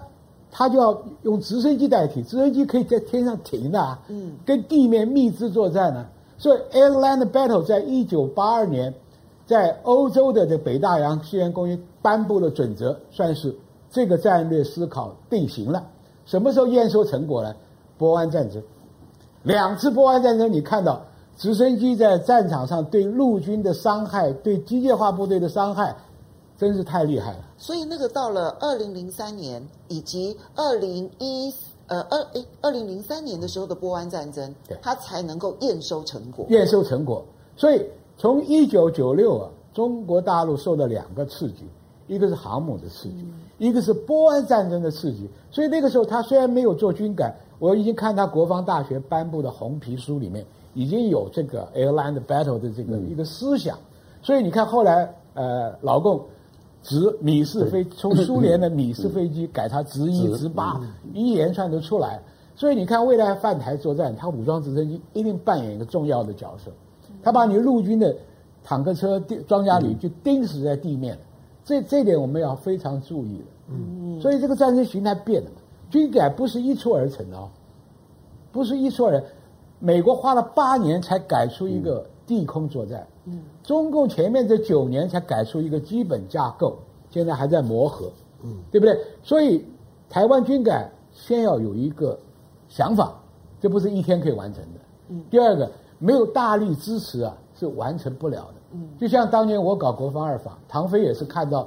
[0.51, 6.07] 他就要用直升机代替，直升机可以在天上停的啊，嗯，跟地面密支作战呢。
[6.37, 8.95] 所以 Air Land Battle 在一九八二年，
[9.47, 13.55] 在欧洲的这北大洋西洋公园颁布了准则，算是
[13.91, 15.85] 这个战略思考定型了。
[16.27, 17.55] 什么时候验收成果呢？
[17.97, 18.63] 波湾战争，
[19.43, 21.01] 两次波湾战争，你看到
[21.39, 25.97] 直升机在战场上对陆军的伤害，对机械化部队的伤害，
[26.59, 27.39] 真是太厉害了。
[27.57, 31.51] 所以那个到了二零零三年以及二零一
[31.87, 36.45] 呃二诶二零零三年的时候的波湾战争，对，它才能够验收成果。
[36.51, 37.25] 验收成果，
[37.57, 41.65] 所以从一九九六啊，中国大陆受了两个刺激。
[42.09, 50.45] 一个是航母的刺激，一个是波湾战争的刺激，所以那个时候他虽然没有做军改，我已经看他国防大学颁布的红皮书里面
[50.75, 53.79] 已经有这个 Air Land Battle 的这个一个思想，
[54.23, 56.25] 所以你看后来呃老共
[56.83, 60.81] 直米式飞从苏联的米式飞机改它直一直八
[61.13, 62.21] 一连串都出来，
[62.55, 66.71] 所以你看未来犯台作战，它武装直升机一定扮演一个重要的角色，
[67.23, 68.15] 它把你陆军的
[68.63, 71.19] 坦克车装甲旅就钉死在地面。
[71.65, 75.51] 这这点我们要非常注意的，嗯，所以这个战争形态变了，
[75.91, 77.49] 军改不是一蹴而成的哦，
[78.53, 79.29] 不是一蹴而成，
[79.79, 86.79] 美国花了八年才改出一个地空作战，嗯，中共前面这九年才改出一个基本架构，
[87.11, 88.11] 现在还在磨合，
[88.43, 88.99] 嗯，对不对？
[89.23, 89.65] 所以
[90.09, 92.19] 台湾军改先要有一个
[92.69, 93.19] 想法，
[93.61, 98.55] 这不是一天可以完成的，嗯，第二个没有大力支持啊，是完成不了的。
[98.73, 101.67] 嗯，就像当年我搞国防二法，唐飞也是看到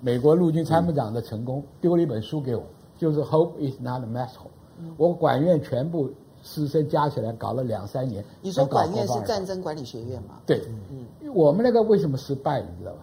[0.00, 2.62] 美国陆军参谋长的成功，丢了一本书给我，
[3.00, 4.84] 就是《Hope Is Not a Mess Hole》。
[4.98, 6.10] 我管院全部
[6.42, 8.22] 师生加起来搞了两三年。
[8.42, 10.40] 你说管院是战争管理学院吗？
[10.44, 12.98] 对，嗯，我们那个为什么失败，你知道吧？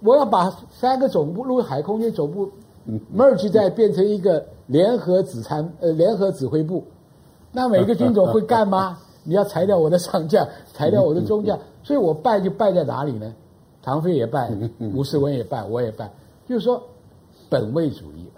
[0.00, 2.50] 我要把三个总部陆海空军总部
[3.16, 6.84] merge 在变成一个联合指参呃联合指挥部，
[7.50, 8.98] 那每个军种会干吗？
[9.24, 11.58] 你要裁掉我的上将， 裁掉我的中将。
[11.82, 13.34] 所以我败就败在哪里呢？
[13.82, 14.50] 唐飞也败，
[14.94, 16.10] 吴世文也败，我也败。
[16.46, 16.82] 就是说，
[17.48, 18.37] 本位主义了。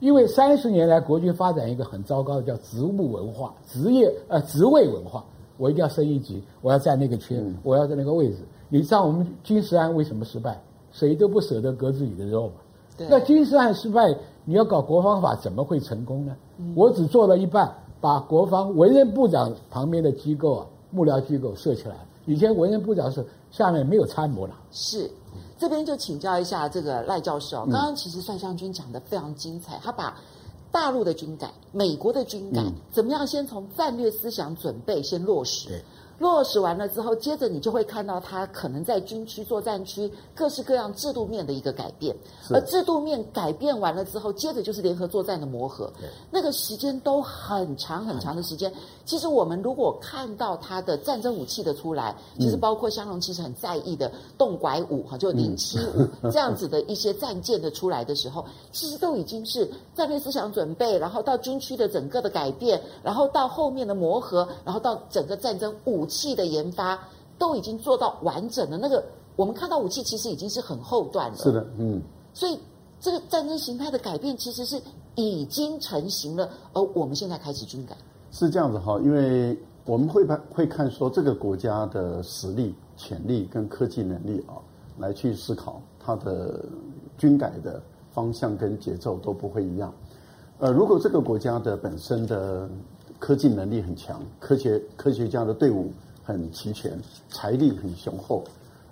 [0.00, 5.24] 因为三十年来国军发展一个很糟糕的叫职务文化、职业呃职位文化。
[5.56, 8.36] 我一定要升一级，我要占那个圈，我要在那个位置。
[8.68, 10.60] 你知道我们金石安为什么失败？
[10.92, 12.54] 谁都不舍得割自己的肉嘛。
[13.10, 16.36] 那金石安失败，你要搞国防法怎么会成功呢？
[16.76, 21.96] 我只做了一半，把国防文人部长旁边的机构啊，幕僚机构设起来。
[22.26, 25.10] 以前文人部长是下面没有参谋了，是，
[25.58, 27.66] 这边就请教一下这个赖教授。
[27.66, 30.16] 刚刚其实帅将军讲的非常精彩，他把
[30.70, 35.82] 大陆的军改、美国的军改，怎么样先从战略思想准备先落实。
[36.18, 42.14] 落实完了之后，接着你就会看到它可能在军区、作战区各式各样制度面的一个改变，
[42.50, 45.92] 而制度面改变完了之后，接着就是联合作战的磨合，
[46.28, 48.72] 那个时间都很长很长的时间。
[49.04, 66.07] 其实我们如果看到它的战争武器的出来，其实包括香农其实很在意的动拐五哈，就零七五这样子的一些战舰的出来的时候， 其实都已经是战略思想准备，然后到军区的整个的改变，然后到后面的磨合，然后到整个战争武。
[66.08, 66.98] 武器的研发
[67.36, 69.04] 都已经做到完整的，那个
[69.36, 71.36] 我们看到武器其实已经是很后段了。
[71.36, 72.00] 是的，嗯。
[72.32, 72.58] 所以
[72.98, 74.80] 这个战争形态的改变其实是
[75.16, 77.94] 已经成型了，而我们现在开始军改。
[78.32, 84.56] 是这样子哈，因为我们会看会看说这个国家的实力、潜力跟科技能力啊，
[84.96, 86.64] 来去思考它的
[87.18, 89.92] 军改的方向跟节奏都不会一样。
[90.58, 92.68] 呃，如果这个国家的本身的
[93.18, 95.90] 科技能力很强，科学科学家的队伍
[96.22, 98.44] 很齐全，财力很雄厚。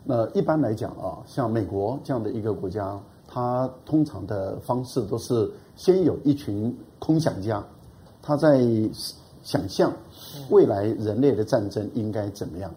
[0.04, 7.64] 那一般来讲啊，像美国这样的一个国家，它通常的方式都是先有一群空想家，
[8.22, 8.60] 他在
[9.42, 9.92] 想象
[10.50, 12.72] 未来人类的战争应该怎么样。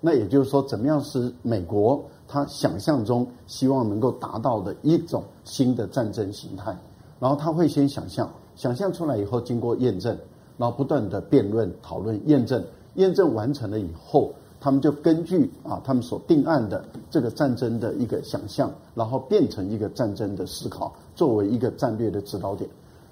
[0.00, 6.76] 那也就是说，怎么样是美国他想象中希望能够达到的一种新的战争形态。
[7.18, 10.16] 然后他会先想象，想象出来以后经过验证。
[10.58, 12.62] 然后不断的辩论、讨论、验证，
[12.96, 22.68] 验证完成了以后，他们就根据啊他们所定案的这个战争的一个想象，然后变成一个战争的思考，作为一个战略的指导点。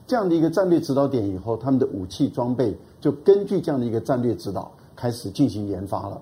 [0.08, 6.20] 这样的一个战略指导点以后，他们的武器装备就根据这样的一个战略指导开始进行研发了。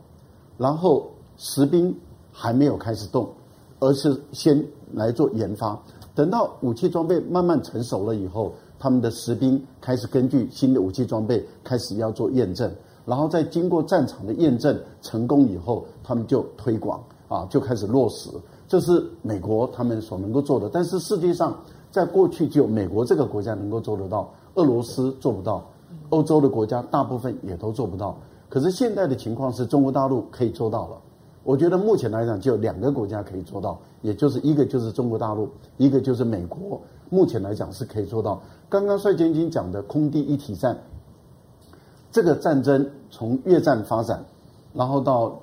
[0.59, 1.95] 然后实兵
[2.31, 3.27] 还没有开始动，
[3.81, 5.83] 而是先来做研发。
[6.15, 8.53] 等到武器装备慢慢成熟了以后。
[8.85, 12.71] 他们的士兵开始根据新的武器装备开始要做验证，
[13.07, 18.29] 然后在经过战场的验证成功以后，他们就推广啊，就开始落实。
[18.69, 21.59] 这是美国他们所能够做的，但是世界上
[21.91, 25.67] 在过去只有美国这个国家能够做得到，俄罗斯做不到，
[26.11, 28.15] 欧洲的国家大部分也都做不到。
[28.51, 31.01] 可是现在的情况是中国大陆可以做到了。
[31.43, 36.79] 我觉得目前来讲，就两个国家可以做到，也就是一个就是中国大陆，一个就是美国。
[37.11, 38.43] 目前来讲是可以做到。
[38.75, 40.77] 刚刚帅将军讲的空地一体战，
[42.11, 44.21] 这个战争从越战发展，
[44.73, 45.41] 然后到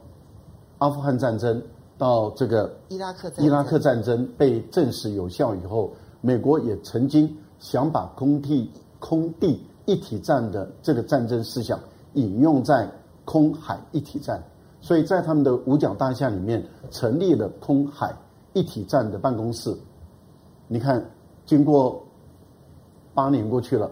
[0.79, 1.63] 阿富汗战争。
[1.97, 11.79] 到这个伊拉克伊拉克战争被证实有效以后，美国也曾经想把空地空地一体战的这个战争思想
[12.15, 12.89] 引用在
[13.23, 14.43] 空海一体战，
[14.81, 18.13] 所以在他们的五角大厦里面成立了空海
[18.53, 19.73] 一体战的办公室。
[20.67, 21.01] 你看，
[21.45, 22.03] 经过
[23.13, 23.89] 八年过去了，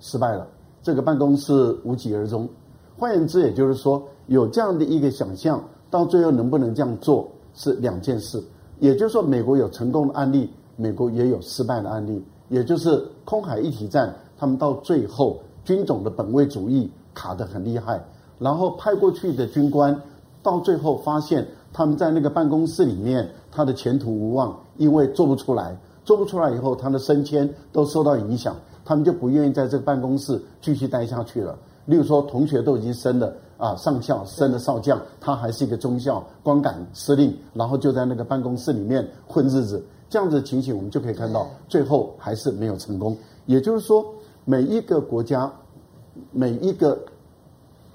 [0.00, 0.46] 失败了，
[0.82, 2.48] 这个办公室无疾而终。
[2.96, 7.28] 换言之，也就是说，有这样的一个想象，到最后能不能这样做？
[7.52, 8.40] 是两件事，
[8.78, 12.24] 也就是说，美国有成功的案例，美国也有失败的案例。
[12.48, 18.02] 也就是空海一体战，他们到最后军种的本位主义卡得很厉害，
[18.38, 20.00] 然后派过去的军官
[20.42, 31.58] 到最后发现他们在那个办公室里面，他的前途无望，因为做不出来，做不出来以后，他的升迁都受到影响，他们就不愿意在这个办公室继续待下去了。
[31.86, 39.82] 例如说，同学都已经升了啊上校，升了少将，他还是一个中校，光杆司令，然后就在那个办公室里面混日子。
[40.08, 43.16] 这样子的情形，我们就可以看到，最后还是没有成功。
[43.46, 44.04] 也就是说，
[44.44, 45.50] 每一个国家，
[46.32, 46.98] 每一个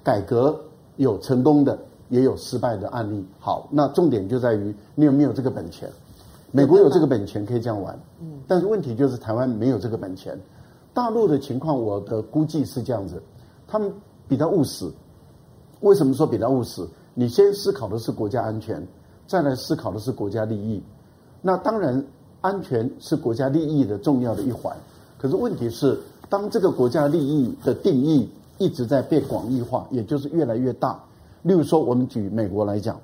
[0.03, 0.57] 改革
[0.97, 1.77] 有成功的，
[2.09, 3.25] 也有失败的案例。
[3.39, 5.89] 好，那重点就在于你有没有这个本钱。
[6.55, 10.39] 美国有这个本钱可以这样玩，嗯，但是问题就是台湾没有这个本钱。
[10.93, 13.21] 大陆的情况，我的估计是这样子。
[13.67, 13.93] 他们
[14.25, 14.89] 比较务实，
[15.81, 16.87] 为什么说比较务实？
[17.13, 18.81] 你先思考的是国家安全，
[19.27, 20.81] 再来思考的是国家利益。
[21.41, 22.01] 那当然，
[22.39, 24.73] 安全是国家利益的重要的一环。
[25.17, 31.03] 可是问题是，当这个国家利益的定义一直在被广义化，也就是越来越大。
[31.41, 32.97] 例如说，我们举美国来讲，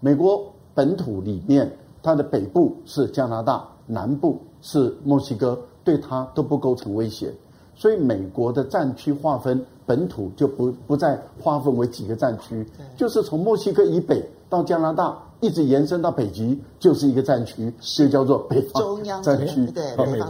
[0.00, 1.70] 美国本土里面，
[2.06, 7.34] 它的北部是加拿大，南部是墨西哥，对它都不构成威胁。
[7.74, 9.60] 所以，美国的战区划分。
[9.88, 12.66] 本土就不不再划分为几个战区，
[12.96, 19.84] 就是从墨西哥以北到加拿大，一直延伸到北极，就是一个战区，就叫做北方战区，对，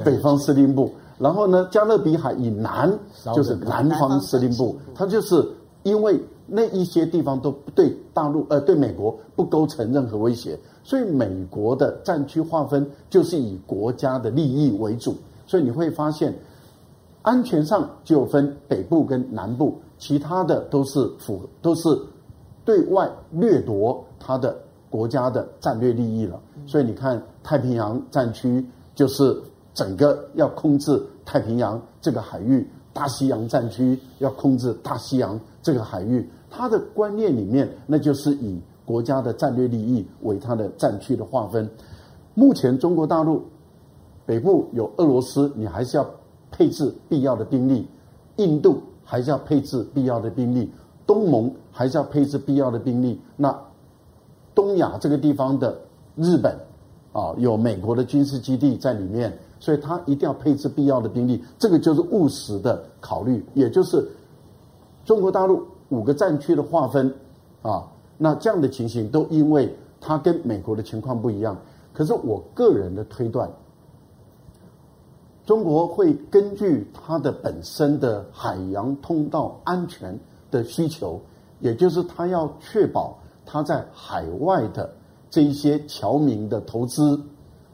[0.05, 0.93] 北方司令部。
[1.19, 2.93] 然后呢，加勒比海以南
[3.35, 5.43] 就是南方司令部，它就是
[5.85, 15.15] 因为那一些地方都对大陆呃对美国不构成任何威胁，所以美国的战区划分就是以国家的利益为主，
[15.47, 16.35] 所以你会发现。
[17.23, 21.89] 安全上就分北部跟南部，其他的都是符都是
[22.65, 24.57] 对外掠夺它的
[24.89, 26.41] 国家的战略利益了。
[26.69, 29.37] 所以你看太平洋战区就是
[29.75, 36.31] 整个要控制太平洋这个海域，大西洋战区要控制大西洋这个海域。
[36.57, 41.69] 他的观念里面，那就是以国家的战略利益为他的战区的划分。
[42.35, 43.43] 目前中国大陆
[44.25, 46.07] 北部有俄罗斯，你还是要。
[46.49, 47.87] 配置必要的兵力，
[48.37, 50.71] 印度还是要配置必要的兵力，
[51.05, 53.21] 东盟还是要配置必要的兵力。
[53.37, 53.55] 那
[54.55, 55.77] 东亚这个地方的
[56.15, 56.57] 日本
[57.13, 61.45] 啊，有美国的军事基地在里面，所以他一定要配置必要的兵力。
[61.59, 64.09] 这个就是务实的考虑，也就是
[65.05, 67.15] 中国大陆五个战区的划分
[67.63, 67.87] 啊。
[68.19, 71.57] 那这样的情形都因为它跟美国的情况不一样。
[71.93, 73.51] 可是我个人的推断。
[75.45, 80.19] 中国会根据它的本身的海洋通道安全
[80.51, 81.21] 的需求，
[81.61, 84.93] 也就是它要确保它在海外的
[85.31, 87.21] 这一些侨民的投资、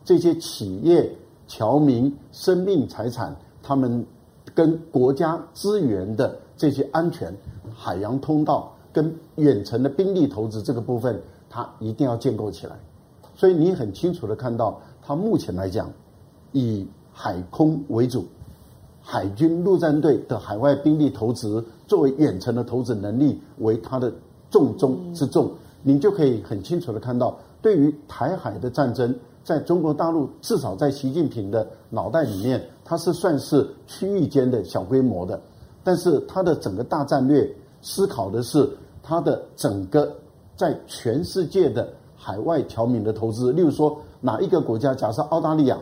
[0.05, 1.11] 这些企业
[1.49, 4.05] 侨民生命财产，他们
[4.55, 7.35] 跟国家资源的这些安全、
[7.75, 12.77] 海洋通道跟远程的兵力投资这个部分，它一定要建构起来。
[13.35, 15.91] 所以你很清楚的看到，它目前来讲，
[16.53, 18.25] 以海空为主，
[19.01, 24.13] 海军陆战队的海外兵力投资作为远程的投资能力为它的
[24.51, 25.51] 重中之重，
[25.83, 35.41] 你就可以很清楚的看到，对于台海的战争，在中国大陆至少在习近平的脑袋里面，它是算是区域间的小规模的，
[35.83, 37.51] 但是它的整个大战略
[37.83, 38.67] 思考的是
[39.03, 40.11] 它的整个
[40.57, 45.77] 在全世界的海外侨民的投资，例如说哪一个国家，假设澳大利亚。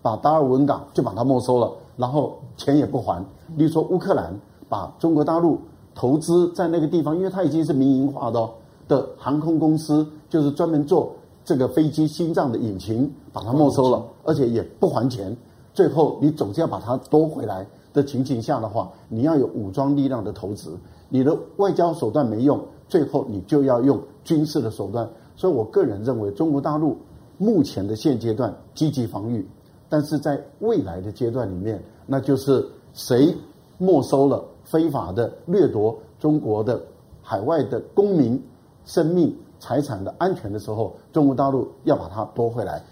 [0.00, 3.20] 把达尔文港就把它没收了，然后钱也不还。
[3.56, 4.32] 例如说乌克兰
[4.68, 5.58] 把中国大陆
[5.92, 8.50] 投资在那个地方，因为它已经是民营化的哦，
[8.86, 11.12] 的航空公司，就是专门做
[11.44, 15.36] 这个飞机心脏的引擎，把它没收了，而且也不还钱。
[15.74, 20.78] 最后你总是要把它夺回来的情形下的话，你要有武装力量的投资，
[21.08, 25.08] 你的外交手段没用，最后你就要用军事的手段。
[25.36, 26.96] 所以我个人认为，中国大陆
[27.38, 29.48] 目前的现阶段积极防御，
[29.88, 33.34] 但是在未来的阶段里面，那就是谁
[33.78, 36.82] 没收了非法的掠夺中国的
[37.22, 38.42] 海外的公民
[38.84, 42.82] 生命财产的安全的时候，中国大陆要把它夺回来。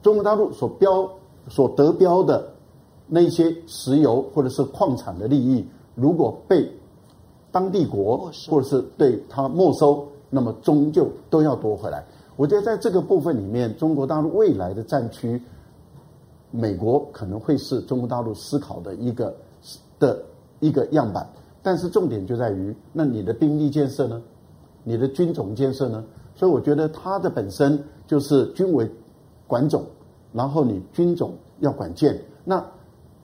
[0.00, 1.08] 中国大陆所标
[1.48, 2.48] 所得标的
[3.08, 5.66] 那些石油或者是矿产的利益，
[5.96, 6.70] 如果被
[7.50, 10.06] 当地国或者是对它没收。
[10.30, 12.04] 那么终究都要夺回来。
[12.36, 15.42] 我觉得在这个部分里面，中国大陆未来的战区，
[16.50, 19.34] 美国可能会是中国大陆思考的一个
[19.98, 20.22] 的
[20.60, 21.26] 一个样板。
[21.62, 24.22] 但是重点就在于，那你的兵力建设呢？
[24.84, 26.04] 你的军种建设呢？
[26.34, 28.86] 所以我觉得它的本身就是军委
[29.46, 29.82] 管总，
[30.34, 32.22] 然后你军种要管建。
[32.44, 32.62] 那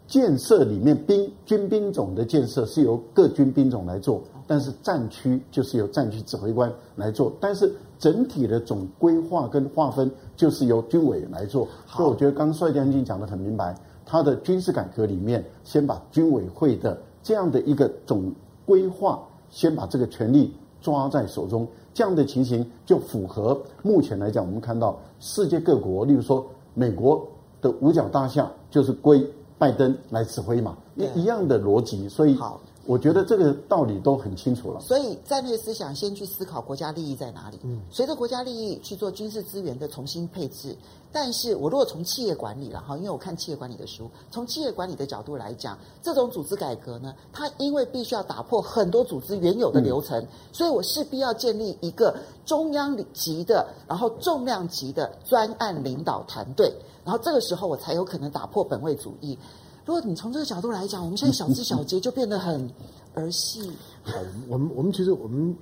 [0.06, 4.22] 建设里面兵军兵种的建设是由各军兵种来做。
[4.46, 11.66] 但是战区就是由战区指挥官来做，但是整体的总规划跟划分就是由军委来做。
[11.86, 13.74] 所以我觉得刚刚帅将军讲得很明白，
[14.04, 18.30] 他的军事改革里面，先把军委会的这样的一个总
[18.66, 20.52] 规划，先把这个权力
[20.82, 26.44] 抓在手中，这样的情形就符合目前来讲，我们看到世界各国，例如说
[26.74, 27.26] 美国
[27.62, 29.26] 的五角大厦就是归
[29.58, 32.60] 拜登来指挥嘛，一一样的逻辑，所以好。
[32.86, 34.80] 我觉得这个道理都很清楚了。
[34.80, 37.58] 所以战略思想先去思考国家利益在哪里。
[37.62, 40.76] 嗯，随着国家利益去做军事资源的重新配置。
[41.12, 56.74] 但是我如果从企业管理了哈，因为我看企业管理的书，从企业管理的角度来讲，这种组织改革呢，它因为必须要打破很多组织原有的流程，所以我势必要建立一个中央级的，然后重量级的专案领导团队，
[57.04, 59.38] 然后这个时候我才有可能打破本位主义。
[59.84, 62.70] 如果你从这个角度来讲，我们现在小枝小节就变得很
[63.14, 63.70] 儿戏。
[64.02, 64.14] 好，
[64.48, 65.54] 我们我们其实我们，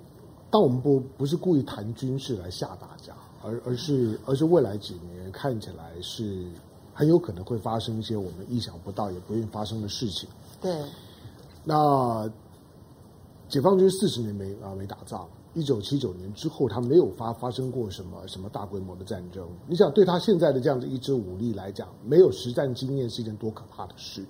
[0.51, 3.13] 但我们不不是故意谈军事来吓大家，
[3.43, 6.45] 而而是而是未来几年看起来是
[6.95, 10.29] 很有可能会发生一些我们意想不到也不愿意发生的事情。
[10.61, 10.73] 对。
[11.65, 12.31] 那
[13.49, 15.29] 解放军四十年没啊没打仗。
[15.55, 19.47] 一九七九年之后，他没有发发生过什么什么大规模的战争。
[19.67, 24.25] 你想，对他现在的这样的一支武力来讲，没有实战经验是一件多可怕的事。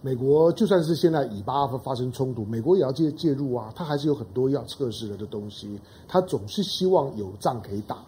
[0.00, 5.78] 美国就算是现在以巴发发生冲突，美国也要介介入啊，他还是有很多要测试的的东西。
[6.08, 7.98] 他总是希望有仗可以打。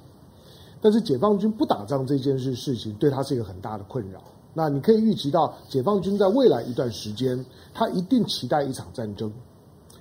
[0.81, 4.23] 但是解放军不打仗这件事事情，对他是一个很大的困扰。
[4.53, 9.33] 那你可以预期到，解放军在未来一段时间，他一定期待一场战争。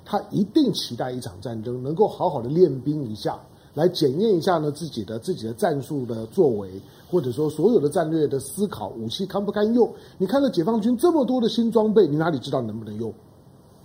[0.06, 3.40] 他一定期待一场战争，能够好好的练兵一下，
[3.74, 6.70] 来检验一下呢自己的自己的战术的作为，
[7.10, 9.92] 或者说所有的战略的思考，武器堪不堪用？
[10.18, 13.14] 你看到解放军这么多的新装备，你哪里知道能不能用？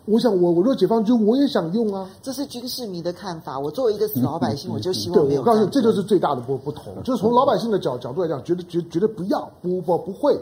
[0.06, 2.08] 我想我我若解放军，我也想用啊。
[2.22, 3.58] 这是军事迷的看法。
[3.58, 5.36] 我作为一个死老百姓，我就希望没有。
[5.36, 10.34] 对，我告诉你，这就是最大的不不同，就是从老百姓的角角度来讲，觉得绝绝对不要不不不会。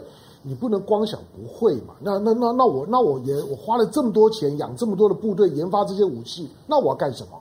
[0.47, 1.93] 你不能光想不会嘛？
[1.99, 7.31] 那那那那我那我也我花了这么多钱养这么多的部队研发这些武器，那我要干什么？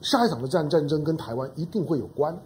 [0.00, 2.38] 下一场的战战争跟台湾一定会有关。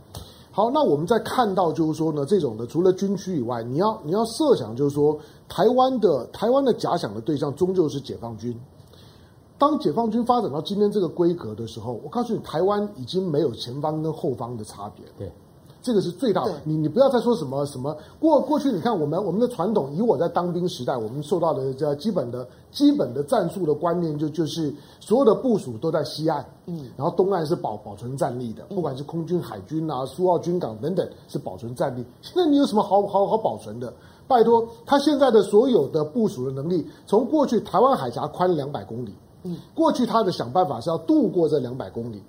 [0.50, 8.58] 好，那我们再看到就是说呢，这种的除了军区以外，你要你要设想就是说，台湾的台湾的假想的对象终究是解放军。
[9.58, 15.04] 当解放军发展到今天这个规格的时候，我告诉你，台湾已经没有前方跟后方的差别。
[15.18, 15.30] 对。
[15.80, 32.04] 这个是最大的，你你不要再说什么什么过过去，你看我们我们的传统，以我在当兵时代，我们受到的这基本的基本的战术的观念，就就是所有的部署都在西岸，嗯，然后东岸是保保存战力的，不管是空军、海军啊、苏澳军港等等，是保存战力。
[32.22, 33.92] 现在你有什么好好好保存的？
[34.26, 39.14] 拜托，他现在的所有的部署的能力，从过去台湾海峡宽两百公里，
[39.44, 42.22] 嗯，过去他的想办法是要渡过这两百公里。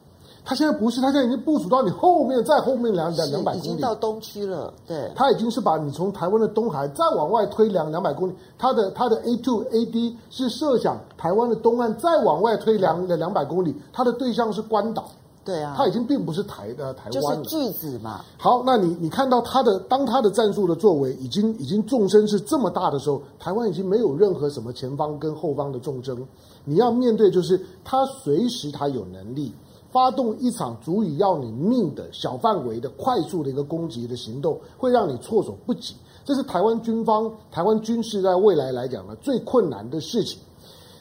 [0.50, 4.74] 他现在不是，他现在已经部署到你后面，再后面两两两百公里，已经到东区了。
[4.88, 8.34] 对，他已经是把你从台湾的东海再往外推两两百公里。
[8.58, 15.12] 他的他的 A two A D 是设想台湾的东岸再往外推两两百公里，他的对象是关岛。
[15.46, 18.22] 对啊，他已经并不是台的台湾了，就是句子嘛。
[18.40, 26.18] 好，那你你看到他的当他的战术的作为已经已经纵深是这么大的时候，台湾已经没有任何什么前方跟后方的纵深，
[26.66, 29.54] 你要面对就是他随时他有能力。
[29.92, 35.96] 发动一场足以要你命的小范围的快速的一个攻击的行动，会让你措手不及。
[36.24, 40.40] 这是台湾军方、台湾军事在未来来讲呢最困难的事情。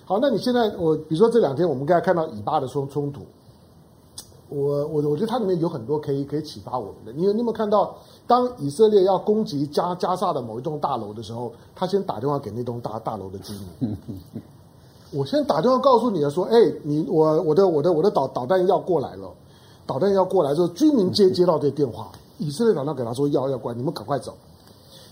[0.07, 3.21] 好，那你现在我比如说这两天我们刚才看到以巴的冲冲突，
[4.49, 7.13] 我我我觉得它里面有很多可以可以启发我们的。
[7.13, 7.95] 你有你有没有看到，
[8.27, 13.99] 当以色列要攻击加加萨的某一栋大楼的时候，他先打电话给那栋大大楼的居民。
[15.11, 19.31] 我先打电话告诉你了，说，哎，你我我的我的我的导导弹要过来了，
[19.87, 24.35] 导弹要过来之后，居民接接到这电话，以色列导弹给他说要要过来，你们赶快走。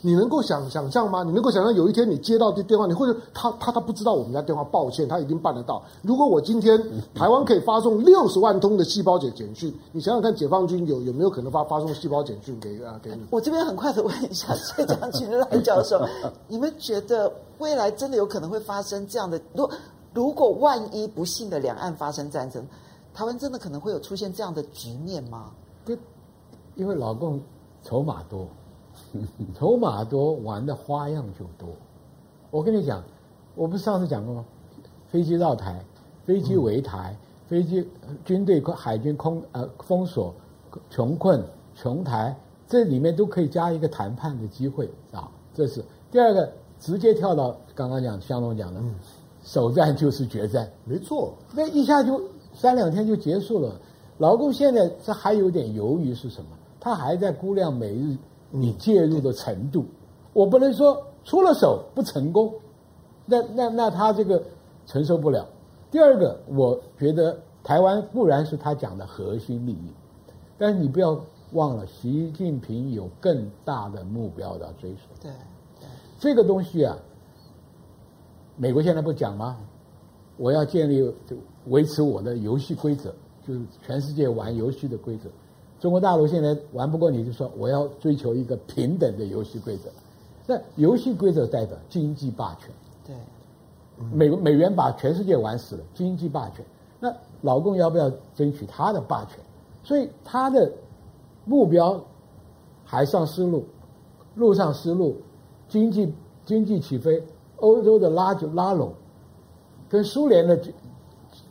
[0.06, 1.24] 你能够想想象吗？
[1.24, 5.82] 你能够想象有一天你接到这电话，你或者他他他不知道我们家电话，抱歉，他一定办得到。
[6.00, 6.80] 如果我今天
[7.12, 13.26] 台湾可以发送六十万通的细胞简简讯，你想想看，解放军有有没有可能发发送细胞简讯给啊给你？
[13.30, 16.00] 我这边很快的问一下谢将军赖教授，
[16.46, 19.40] 你们觉得未来真的有可能会发生这样的？
[19.54, 19.68] 如
[20.14, 22.64] 如果万一不幸的两岸发生战争，
[23.12, 25.50] 台湾真的可能会有出现这样的局面吗？
[26.76, 27.40] 因为老共
[27.82, 28.46] 筹码多。
[29.58, 31.74] 筹码多，玩的花样就多。
[32.50, 33.02] 我跟你讲，
[33.54, 34.44] 我不是上次讲过吗？
[35.08, 35.84] 飞机绕台，
[36.24, 37.86] 飞机围台，飞机
[38.24, 40.34] 军队海军空呃封锁，
[40.90, 41.42] 穷困
[41.74, 42.36] 穷台，
[42.66, 45.30] 这里面都可以加一个谈判的机会啊。
[45.54, 48.80] 这是第二个，直接跳到刚刚讲香龙讲的，
[49.42, 52.20] 首战就是决战，没错，那一下就
[52.52, 53.80] 三两天就结束了。
[54.18, 56.50] 老共现在这还有点犹豫是什么？
[56.80, 58.16] 他还在估量美日。
[58.58, 59.84] 你介入的程度，
[60.32, 62.52] 我不能说出了手不成功，
[63.24, 64.42] 那那那他这个
[64.86, 65.46] 承受不了。
[65.90, 69.92] 第二个，我觉得台湾固然是他讲的核心利益，
[70.56, 71.20] 但是你不要
[71.52, 75.00] 忘了，习近平有更大的目标要追随。
[75.20, 75.30] 对，
[75.80, 75.88] 对，
[76.18, 76.96] 这个东西啊，
[78.56, 79.58] 美国现在不讲吗？
[80.38, 81.36] 我要建立就
[81.68, 83.14] 维持我的游戏规则，
[83.46, 85.30] 就是全世界玩游戏的规则。
[85.78, 89.90] 中国大陆现在玩不过你，就说我要追求一个平等的游戏规则。
[90.46, 92.70] 那游戏规则代表经济霸权。
[93.04, 93.14] 对，
[94.12, 96.64] 美美元把全世界玩死了，经济霸权。
[96.98, 97.12] 那
[97.42, 99.38] 老共要不要争取他的霸权？
[99.82, 100.72] 所以他的
[101.44, 102.02] 目标
[102.84, 103.64] 海上丝路、
[104.34, 105.16] 陆上丝路、
[105.68, 106.12] 经济
[106.44, 107.22] 经济起飞、
[107.58, 108.92] 欧洲的拉就拉拢，
[109.88, 110.58] 跟苏联的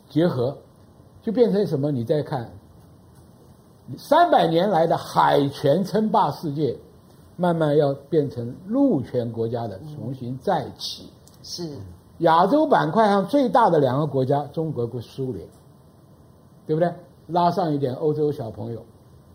[0.08, 0.56] 结合，
[1.22, 1.92] 就变成什么？
[1.92, 2.50] 你再看。
[3.96, 6.76] 三百年来的海权称霸世界，
[7.36, 11.08] 慢慢要变成陆权国家的重新再起。
[11.42, 11.76] 是
[12.18, 15.46] 亚洲板块上最大的两个国家，中国和苏联，
[16.66, 16.92] 对不对？
[17.28, 18.84] 拉上一点欧洲小朋友，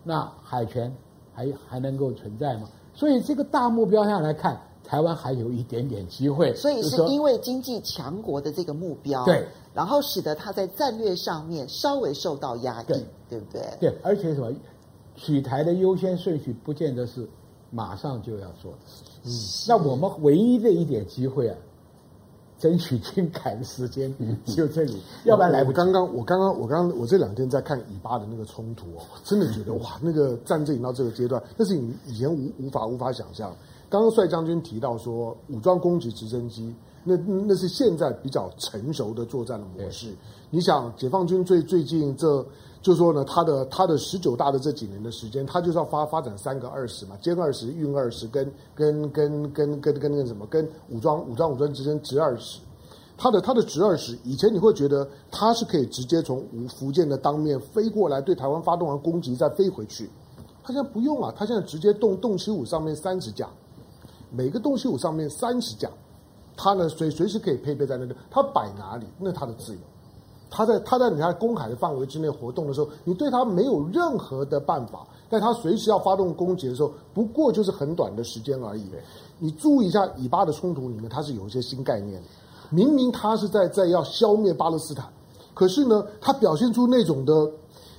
[0.04, 0.94] 那海权
[1.34, 2.68] 还还能够存在吗？
[2.94, 6.54] 所以这个大目标上来看，台湾还有一点点机会。
[6.56, 9.24] 所以是因为经济强国的这个目标。
[9.26, 9.46] 对。
[9.74, 13.62] 然后使得他在战略上面稍微受到压抑，对，对不对？
[13.80, 14.52] 对，而且什么，
[15.16, 17.26] 取台的优先顺序不见得是
[17.70, 19.14] 马上就要做的事情。
[19.24, 19.32] 嗯，
[19.70, 21.56] 那我们唯一的一点机会啊，
[22.60, 24.14] 争取军改的时间
[24.46, 25.80] 就这里，要不然来不及。
[25.80, 33.56] 我刚刚，我刚刚，我刚刚，我这两天在看以巴的那个冲突哦， 真的觉得哇，那个战争已经到这个阶段，那是你以前无无法无法想象。
[33.92, 36.74] 刚刚帅将军提到说，武装攻击直升机。
[37.04, 40.14] 那那是现在比较成熟的作战的模式。
[40.50, 42.46] 你想，解放军最最近这，
[42.82, 52.62] 就说呢，他的他的十九大的这几年的时间，他就是要发发展三个二十嘛，歼二十、运二十，跟跟跟跟跟跟那个什么，跟武装武装武装直升直二十。
[53.18, 60.10] 他的他的直二十，以前你会觉得他是可以直接从福建的当面飞过来，对台湾发动完攻击再飞回去。
[60.64, 63.50] 他现在不用啊，他现在直接动动七五上面三十架，
[64.32, 65.90] 每个东西我上面三十架。
[66.58, 69.80] 他呢，随随时可以配备在那个，他摆哪里，那他的自由。
[70.50, 75.08] 他在他在你看公海的范围之内活动的时候，你对他没有任何的办法。
[75.30, 78.86] 但他随时要发动攻击的时候，不过就是很短的时间而已。
[79.40, 82.28] 你注意一下以巴的冲突里面，它是有一些新概念的。
[82.70, 85.08] 明明他是在在要消灭巴勒斯坦，
[85.54, 87.50] 可是呢，他表现出那种的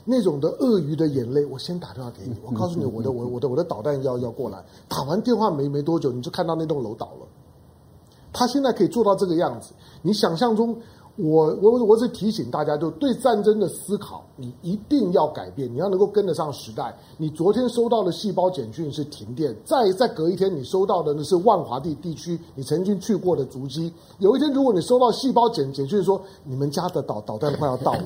[0.05, 1.45] 那种的鳄鱼的眼泪。
[1.47, 4.65] 我先打电话给你，我告诉你，我的我我的我的导弹要要过来。
[4.89, 7.27] 打完电话没没多久，你就看到那栋楼倒了。
[8.33, 10.75] 他现在可以做到这个样子，你想象中，
[11.17, 16.97] 我我我是提醒大家，就对战争的思考，你一定要改变，你要能够跟得上时代。
[17.19, 23.93] 你昨天收到的细胞简讯是停电，再再隔一天你收到的那是万华地地区你曾经去过的足迹。
[24.19, 28.05] 有一天如果你收到细胞简简讯说你们家的导导弹快要到了，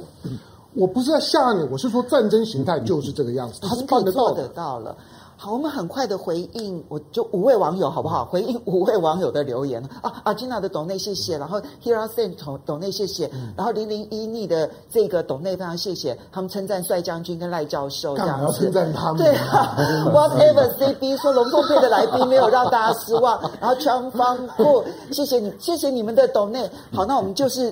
[0.76, 4.32] 我不是在吓你，我是说战争形态就是这个样子，他是办得到
[4.80, 4.94] 的。
[5.38, 8.24] 好，我们很快的回应，我就五位网友好不好？
[8.24, 19.76] 回应五位网友的留言啊啊，Gina 的董内谢谢，然后 Hira Sen 董董内谢谢，然后零零一逆的这个董内非常谢谢，他们称赞帅将军跟赖教授这样子，称赞他们对啊，
[20.08, 24.82] Whatever CB 说龙凤配的来宾没有让大家失望，然后全方不
[25.12, 26.66] 谢谢你，谢谢你们的董内。
[26.94, 27.64] 好，那我们就是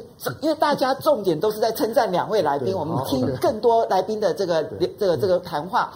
[0.43, 4.62] 因为大家重点都是在称赞两位来宾，我们听更多来宾的这个
[4.99, 5.91] 这个这个谈话。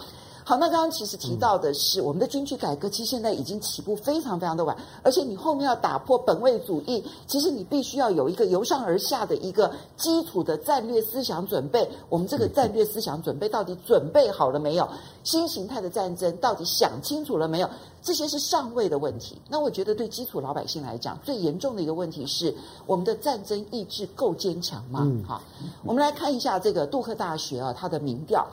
[0.49, 11.87] 好，那刚刚其实提到的是，我们的军区改革其实现在已经起步非常非常的晚，而且你后面要打破本位主义，其实你必须要有一个由上而下的一个基础的战略思想准备。
[12.09, 14.89] 我们这个战略思想准备到底准备好了没有？
[15.23, 17.69] 新形态的战争到底想清楚了没有？
[18.01, 19.39] 这些是上位的问题。
[19.49, 22.51] 那我觉得对基础老百姓来讲，最严重的一个问题是
[22.87, 25.07] 我们的战争意志够坚强吗？
[25.27, 25.43] 好，
[25.83, 28.47] 我们来看一下这个杜克大学啊，它的民调。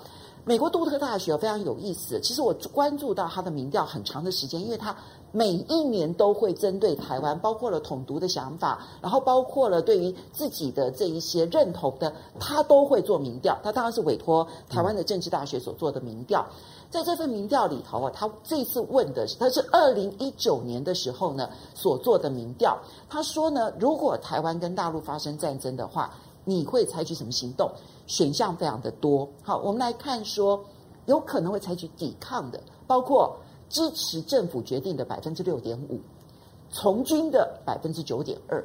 [0.49, 4.97] 美国杜克大学非常有意思，其实我关注到他的民调很长的时间，因为他
[5.33, 13.59] 每一年都会针对台湾，包括了统独的想法，然后包括了对于自己的这一些认同的，他都会做民调。
[13.61, 16.47] 他当然是委托台湾的政治大学所做的民调，
[16.93, 22.79] 在这份民调里头啊，他这次问的是，他是二零一九年的时候呢所做的民调，
[23.09, 26.15] 他说呢，如果台湾跟大陆发生战争的话，
[26.49, 27.71] 你会采取什么行动？
[28.07, 29.29] 选项非常的多。
[29.43, 30.65] 好，我们来看说，
[31.07, 33.37] 有可能会采取抵抗的，包括
[33.69, 36.01] 支持政府决定的百分之六点五，
[36.71, 38.65] 从军的百分之九点二，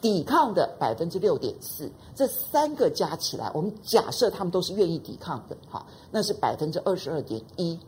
[0.00, 1.88] 抵抗的百分之六点四。
[2.16, 7.78] 这三个加起来，我们假设他们都是愿意抵抗的，好，那是百分之二十二点一。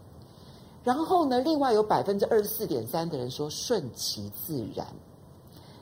[0.84, 4.86] 然后呢，另外有百分之二十四点三的人说顺其自然。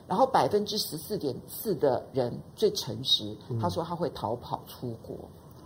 [0.07, 5.15] 然后百分之十四点四的人最诚实，他说他会逃跑出国，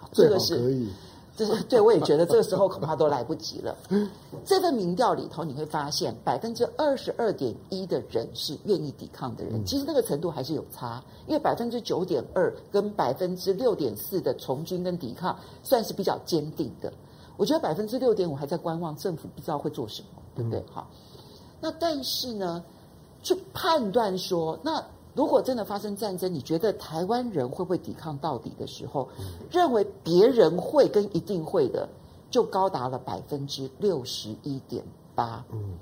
[0.01, 0.89] 嗯、这个是可以，
[1.35, 3.77] 这是 对我也觉得这个时候恐怕都来不及了。
[4.45, 16.91] 这份民调里头你会发现，百分之二十二点一的人是愿意抵抗的人，其实那个程度还是有差，因为百分之九点二跟百分之六点四的从军跟抵抗算是比较坚定的。
[17.35, 20.63] 我觉得百分之六点五还在观望，政府不知道会做什么，对不对？
[20.71, 20.89] 好，
[21.59, 22.63] 那但是呢？
[23.21, 24.83] 去判断说，那
[25.15, 29.09] 如果真的发生战争，你觉得台湾人会不会抵抗到底的时候，
[29.51, 31.89] 认为别人会跟一定会的，
[32.29, 34.83] 就高达了百分之六十一点
[35.15, 35.43] 八。
[35.51, 35.73] 嗯，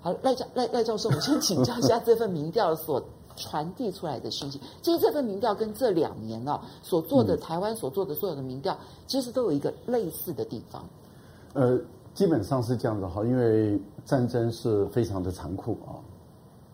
[0.00, 3.02] 好，赖教赖赖教授，我们先请教一下这份民调所
[3.34, 4.60] 传递出来的讯息。
[4.82, 10.84] 其实这份民调跟这两年啊所做的台湾所做的所有的民调，其实都有一个类似的地方。
[11.54, 11.76] 呃，
[12.14, 15.98] 基本上是这样子哈，因为战争是非常的残酷啊。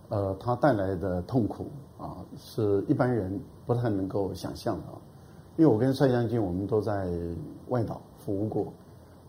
[0.08, 1.66] 呃，它带来的痛苦
[1.98, 4.84] 啊，是一般人不太能够想象的。
[5.56, 7.10] 因为我跟帅将军，我们都在
[7.68, 8.72] 外岛服务过，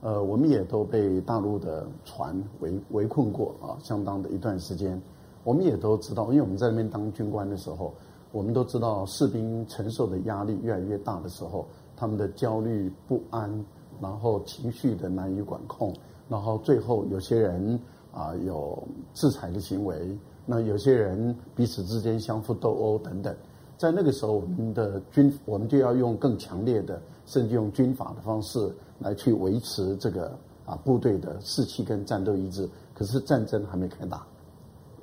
[0.02, 5.02] 呃，我们也都被大陆的船围围困过啊，相当的一段时间。
[5.44, 7.94] 我们也都知道，因为我们在那边当军官的时候，
[8.34, 11.66] 我们都知道士兵承受的压力越来越大的时候，
[11.96, 13.66] 他们的焦虑不安，
[14.02, 15.94] 然后情绪的难以管控，
[16.28, 17.80] 然后最后有些人
[18.12, 20.18] 啊有自裁的行为。
[20.50, 23.36] 那有些人彼此之间相互斗殴等等，
[23.78, 30.32] 在那个时候，我们的军我们就要用更强烈的，甚至用军法的方式来去维持这个
[30.66, 32.68] 啊部队的士气跟战斗意志。
[32.94, 34.26] 可是战争还没开打，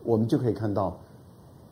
[0.02, 0.96] 我们就可以看到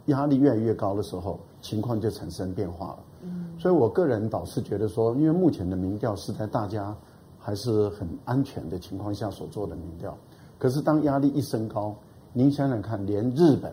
[0.06, 2.98] 压力越来越高的时候，情况就产生变化了。
[3.22, 6.94] 嗯，所以我个人倒是觉得说，因为目前的民调是在大家
[7.38, 10.14] 还是很安全的情况下所做的民调，
[10.58, 11.96] 可是当压力一升高。
[12.34, 13.70] 您想想看，连日本，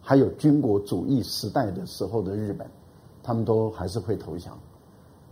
[0.00, 2.66] 还有军国主义时代的时候的日本，
[3.22, 4.52] 他们都还是会投降，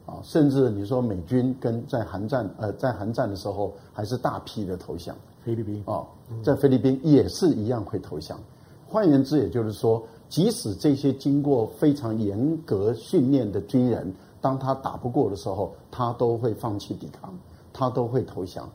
[0.06, 5.16] 啊，甚至你说美军跟在韩战，呃，在韩战的时候还是大批的投降。
[5.44, 6.06] 菲律宾啊，
[6.44, 8.38] 在菲律宾也是一样会投降。
[8.86, 17.36] 换言之，也就是说，即使这些经过非常严格训练的军人，当他打不过的时候，他都会放弃抵抗，
[17.72, 18.70] 他都会投降。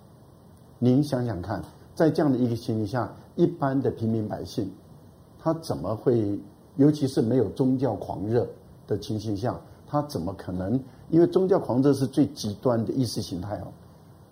[0.78, 1.64] 您想想看。
[1.96, 4.68] 在这样的一个情形下，一般的平民百姓，
[5.38, 6.38] 他怎么会，
[6.76, 8.48] 尤其是没有宗教狂热
[8.88, 9.56] 的情形下，
[9.88, 10.78] 他怎么可能？
[11.12, 13.68] 因为宗教狂热是最极端的意识形态哦。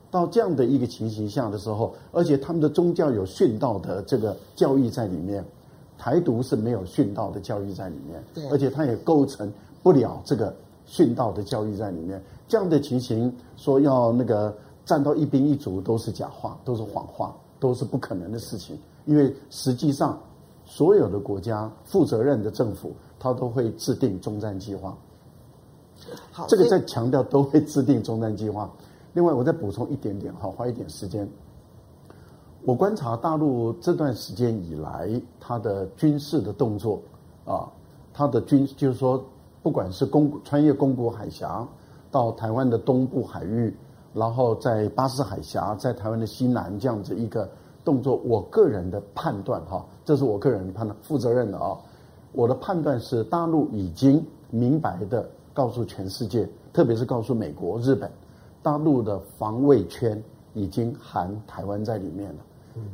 [0.09, 5.45] 到这样的一个情形下的时候，而且他们的宗教有殉道的这个教义在里面，
[5.99, 9.53] 台独是没有殉道的教义在里面，而且他也构成
[9.83, 10.51] 不了这个
[10.87, 12.19] 殉道的教义在里面。
[12.47, 14.51] 这样的情形说要那个
[14.83, 17.35] 站到一兵一卒都是假话，都是谎话。
[17.57, 20.19] 都是不可能的事情，因为实际上，
[20.65, 24.97] 所有的国家负责任的政府，他都会制定终战计划。
[26.31, 28.69] 好，这个再强调都会制定终战计划。
[29.13, 31.27] 另外，我再补充一点点，好，花一点时间。
[32.63, 36.99] 我观察大陆这段时间以来，它的军事的动作
[37.45, 37.71] 啊，
[38.11, 39.23] 它的军就是说，
[39.61, 41.65] 不管是公穿越公国海峡
[42.09, 43.71] 到台湾的东部海域，
[44.13, 47.47] 然后在巴士海峡，在台湾的西南这样子一个
[47.85, 51.77] 动作，我个人的判断哈，这是我个人的判断，负责任的啊，
[52.33, 58.11] 我的判断是大陆已经明白的告诉全世界，特别是告诉美国、日本，
[58.63, 60.21] 大陆的防卫圈
[60.53, 62.39] 已经含台湾在里面了。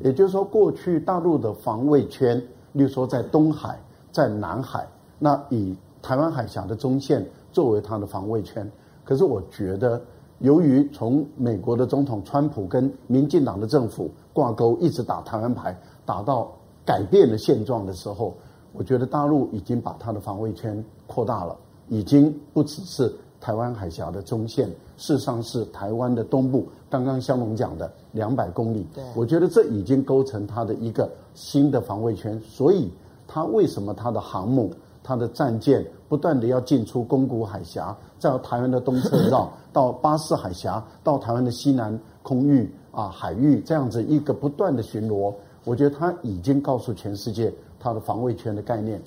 [0.02, 2.38] 也就是说，过去大陆的防卫圈，
[2.74, 3.80] 例如说在东海、
[4.12, 4.86] 在南海，
[5.18, 8.70] 那以台湾海峡的中线作为它的防卫圈。
[9.04, 10.00] 可是我觉得，
[10.38, 16.51] 由于从美国的总统川普跟民进党的政府挂钩，一直打台湾牌，打到
[16.86, 18.34] 改变了现状的时候，
[18.73, 21.55] 我觉得大陆已经把它的防卫圈扩大了，
[21.89, 23.13] 已经不只是。
[23.41, 24.67] 台湾海峡的中线，
[24.97, 26.69] 事实上是台湾的东部。
[26.91, 32.39] 刚刚香龙讲的两百公里，对，我觉得这已经构成它的一个新的防卫圈。
[32.41, 32.88] 所以，
[33.27, 34.71] 它为什么它的航母、
[35.01, 45.34] 它的战舰不断的要进出宫古海峡，在台湾的东侧绕，到巴士海峡，到台湾的西南空域啊海域，这样子一个不断的巡逻，
[45.64, 49.02] 我觉得他已经告诉全世界，他的防卫圈的概念，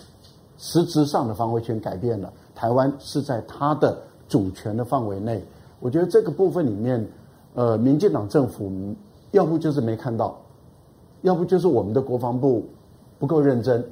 [0.59, 3.97] 实质上的防卫圈改变了，台湾是在它的。
[4.27, 5.45] 主权的范围内，
[5.81, 7.07] 我觉得这个部分里面，
[7.55, 8.73] 呃，民进党政府
[9.33, 10.41] 要不就是没看到，
[11.21, 12.65] 要不就是我们的国防部
[13.19, 13.87] 不够认真，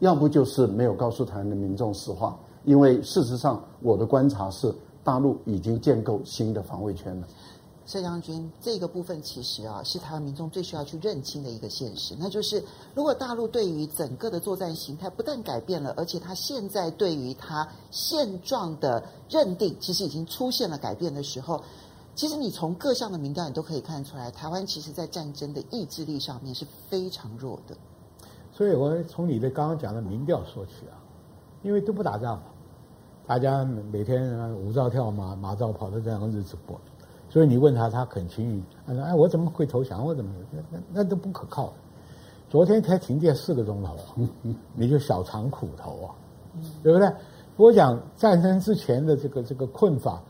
[0.00, 2.38] 要不就是没有告诉台湾的民众实话。
[2.64, 4.72] 因为事实上，我的观察是，
[5.02, 7.26] 大陆已经建构新的防卫圈了。
[7.84, 12.62] 谢将军，这个部分其实啊，是台湾民众最需要去认清的一个现实，那就是
[12.94, 21.60] 如果大陆对于整个的作战形态不但改变了，而且他现在对于他现状的认定，其实已经出现了改变的时候，
[22.14, 27.76] 其实你从各项的民调，你都可以看出来，台湾其实在战争的意志力上面是非常弱的。
[28.54, 30.94] 所以我从你的刚刚讲的民调说起啊，
[31.62, 32.44] 因为都不打仗嘛，
[33.26, 36.80] 大家每天舞照跳马，马照跑的这样日子过。
[37.32, 38.62] 所以你问他，他很轻易。
[38.86, 40.04] 他说：“哎，我怎么会投降？
[40.04, 41.72] 我怎么那那那都不可靠的。
[42.50, 43.96] 昨天才停电四个钟头，
[44.74, 46.12] 你就小尝苦头啊，
[46.82, 47.10] 对不对？
[47.56, 50.22] 我讲战争之前的这个这个困法，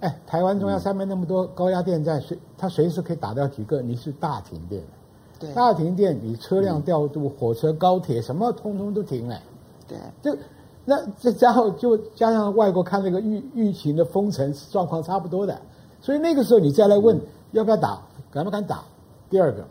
[0.00, 3.80] 哎，台湾中央山脉那么多高压电站，随他随时可以打掉几个。
[3.80, 4.82] 你是大停电，
[5.38, 9.40] 对，大停电，你车辆调度、火车、高铁什么通通都停了。
[9.88, 10.38] 对，就
[10.84, 15.58] 那这然后就加上外国看那个疫疫情的封城状况差不多的。”
[16.02, 17.18] 所以那个时候你再来问
[17.52, 18.82] 要不要打，敢不敢打？
[19.30, 19.64] 第二个，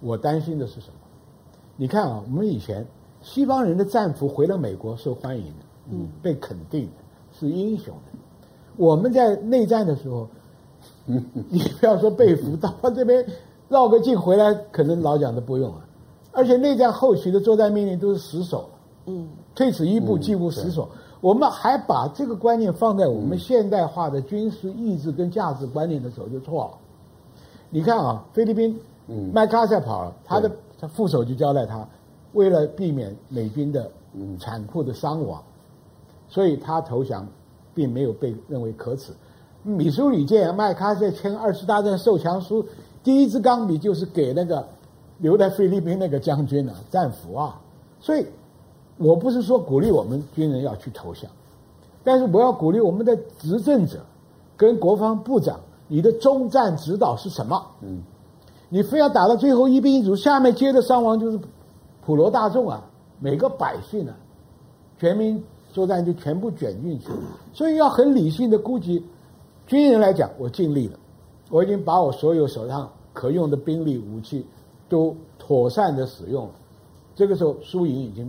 [0.00, 0.94] 我担心的是什么？
[1.76, 2.86] 你看啊，我们以前
[3.22, 6.92] 西方人的战俘回了美国受欢迎的，嗯，被肯定的，
[7.38, 8.18] 是英雄的。
[8.76, 10.28] 我们在内战的时候，
[11.06, 13.24] 你不要说被俘，到这边
[13.68, 15.84] 绕个境回来，可能老蒋都不用了。
[16.32, 18.68] 而且内战后期的作战命令都是死守，
[19.06, 20.88] 嗯，退此一步，进无死守。
[21.20, 26.78] 我们还把这个观念放在我们现代化的军事意志跟价值观念的时候就错了。
[27.70, 31.86] 你看啊，菲律宾，嗯，麦克阿瑟跑了，他的他副手就交代他，
[32.34, 33.90] 为了避免美军的
[34.38, 35.42] 残酷的伤亡，
[36.28, 37.26] 所以他投降，
[37.74, 39.12] 并没有被认为可耻。
[39.64, 42.64] 米苏里舰麦克阿瑟签二次大战受降书，
[43.02, 44.64] 第一支钢笔就是给那个
[45.18, 47.60] 留在菲律宾那个将军啊，战俘啊，
[47.98, 48.24] 所以。
[48.98, 51.30] 我不是说鼓励我们军人要去投降，
[52.02, 54.00] 但是我要鼓励我们的执政者
[54.56, 57.64] 跟国防部长，你的终战指导是什么？
[57.80, 58.02] 嗯，
[58.68, 61.38] 你非要打到最后一兵一卒，下面接的伤亡就是
[62.04, 62.82] 普罗大众啊，
[63.20, 64.16] 每个百姓啊，
[64.98, 65.40] 全民
[65.72, 67.06] 作战就全部卷进去。
[67.54, 69.04] 所以要很理性的估计，
[69.68, 70.98] 军人来讲，我尽力了，
[71.50, 74.44] 我已经把我所有手上可用的兵力武器
[74.88, 76.52] 都妥善的使用了，
[77.14, 78.28] 这个时候输赢已经。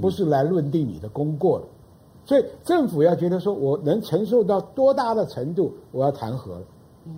[0.00, 1.64] 不，是来论定你的功过了，
[2.24, 6.62] 所以政府要觉得说，我能承受到多大的程度，我要弹劾了。
[7.04, 7.14] 嗯，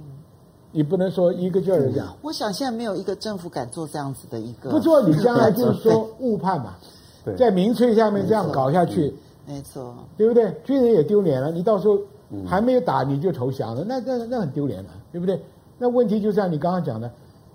[0.71, 2.15] 你不能说一个劲儿的讲。
[2.21, 4.69] 我想现在没有一个政府敢做这样子的一个。
[4.69, 6.75] 不做，你将来就是说误判嘛。
[7.25, 9.15] 对，在民粹下面这样搞下去，
[9.47, 10.55] 没错，对不对？
[10.63, 11.99] 军人也丢脸了，你到时候
[12.47, 15.43] 还没有打你就投降了，那那那很丢脸了，对不对？
[15.79, 17.11] 那问题就像你刚刚讲的，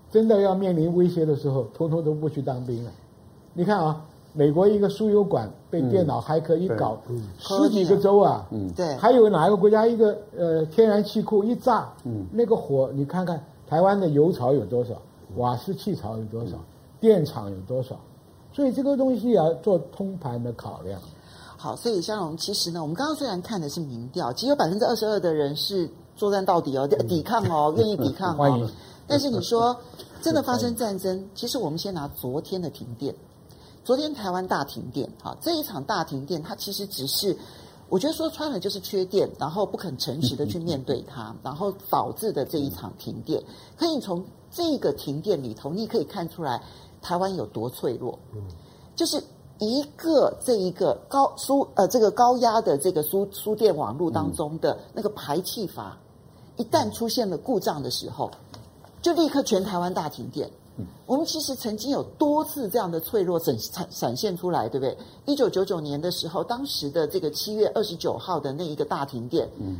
[0.09, 2.91] 真的要面临威胁的时候，通通都不去当兵了。
[3.53, 4.03] 你看啊。
[4.33, 14.93] 美国一个输油管被电脑骇客一搞，嗯、十几个州啊，嗯、对，还有哪一个国家一个呃天然气库一炸，嗯、那个火你看看台湾的油槽有多少，
[15.35, 16.65] 瓦斯气槽有多少，嗯、
[16.99, 17.99] 电厂有多少，
[18.51, 20.99] 所以这个东西要做通盘的考量。
[21.55, 28.37] 好，所以香龙其实呢，我们刚刚虽然看的是民调，其实有百分之二十二的人是作战到底哦，抵抗哦， 愿意抵抗哦。
[28.37, 28.69] 欢迎。
[29.07, 29.75] 但是你说。
[30.21, 33.13] 真的发生战争，其实我们先拿昨天的停电，
[33.83, 37.37] 昨天台湾大停电，哈，这一场大停电，它其实只是，
[37.89, 43.43] 我觉得说穿了就是缺电，然后不肯诚实的去面对它，然后导致的这一场停电。
[43.77, 46.61] 可以从这个停电里头，你可以看出来
[47.01, 48.41] 台湾有多脆弱，嗯，
[48.95, 49.23] 就是。
[49.59, 55.97] 一个这一个高输呃这个高压的这个输输电网络当中的那个排气阀，
[56.57, 58.29] 一旦出现了故障的时候，
[59.01, 60.49] 就立刻全台湾大停电。
[61.05, 64.97] 我们其实曾经有多次这样的脆弱展展展现出来，对不对？
[65.25, 69.79] 一九九九年的时候，当时的这个七月二十九号的那一个大停电，嗯。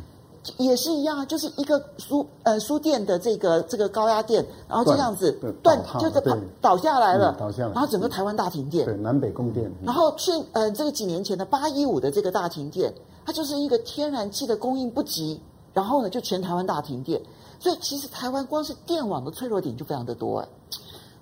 [0.58, 5.32] 也是一样，就是一个输呃输电的这个这个高压电，然后这样子
[5.62, 9.72] 断，就是倒倒下来了，倒下来，然后整个台湾大停电，对，南北供电。
[9.82, 12.92] 然后去呃这个几年前的八一五的这个大停电，
[13.24, 15.40] 它就是一个天然气的供应不及，
[15.72, 17.18] 然后呢就全台湾大停电。
[17.58, 20.48] 所以其实台湾光是电网的脆弱点就非常的多哎。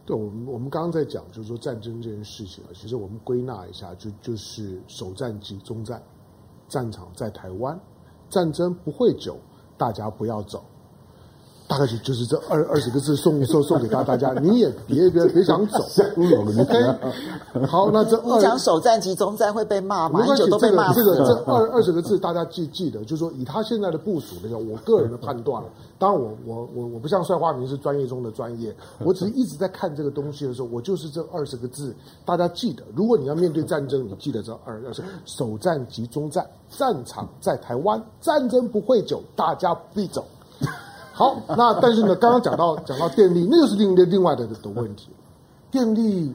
[0.04, 6.02] 对，我们我们刚刚在讲就是说战争这件事情啊，其实我们归纳一下，就就是首战即终战，
[6.68, 7.78] 战场在台湾。
[8.28, 9.36] 战争不会久，
[9.76, 10.64] 大家不要走。
[11.68, 15.78] 大概就就是这二二十个字送送送给大大家，你也别别别想走。
[16.60, 20.20] OK，好，那这二讲首战即终战会被骂吗？
[20.20, 25.68] 很久都被骂这个这个这二二十个字大家记记得，就是说以他现在的部署来讲，我个人的判断了。
[25.98, 31.94] 当然我我我我不像帅化民是专业中的专业，我只是一直在看这个东西的时候，我就是这二十个字，
[32.24, 32.82] 大家记得。
[32.94, 40.24] 如果你要面对战争，你记得这二二十，首战即终战，战场在台湾，战争不会久，大家必走。
[41.22, 45.08] 好，那但是呢，刚刚讲到讲到电力，那又是另另另外的的问题。
[45.70, 46.34] 电力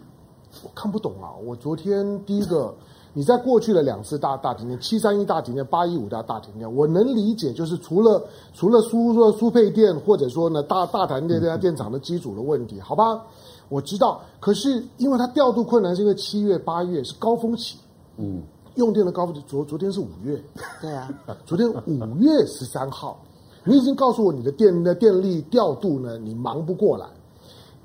[0.63, 1.35] 我看不懂啊！
[1.45, 2.73] 我昨天第一个，
[3.11, 8.23] 你在过去的两次大大停电，七三一大停电，八一五大大停电，我能理解，就是除了
[8.53, 13.21] 除了输说输配电，或者说呢大大台电这家电厂的机组的问题，好吧，
[13.67, 14.21] 我知道。
[14.39, 17.77] 可是因为它调度困难，是因为七月八月是高峰期，
[18.15, 18.41] 嗯，
[18.75, 19.43] 用电的高峰期。
[19.47, 20.41] 昨昨天是五月，
[20.81, 21.09] 对啊，
[21.45, 23.19] 昨天五月十三号。
[23.67, 27.05] 你已经告诉我你的电的电力调度呢，你忙不过来。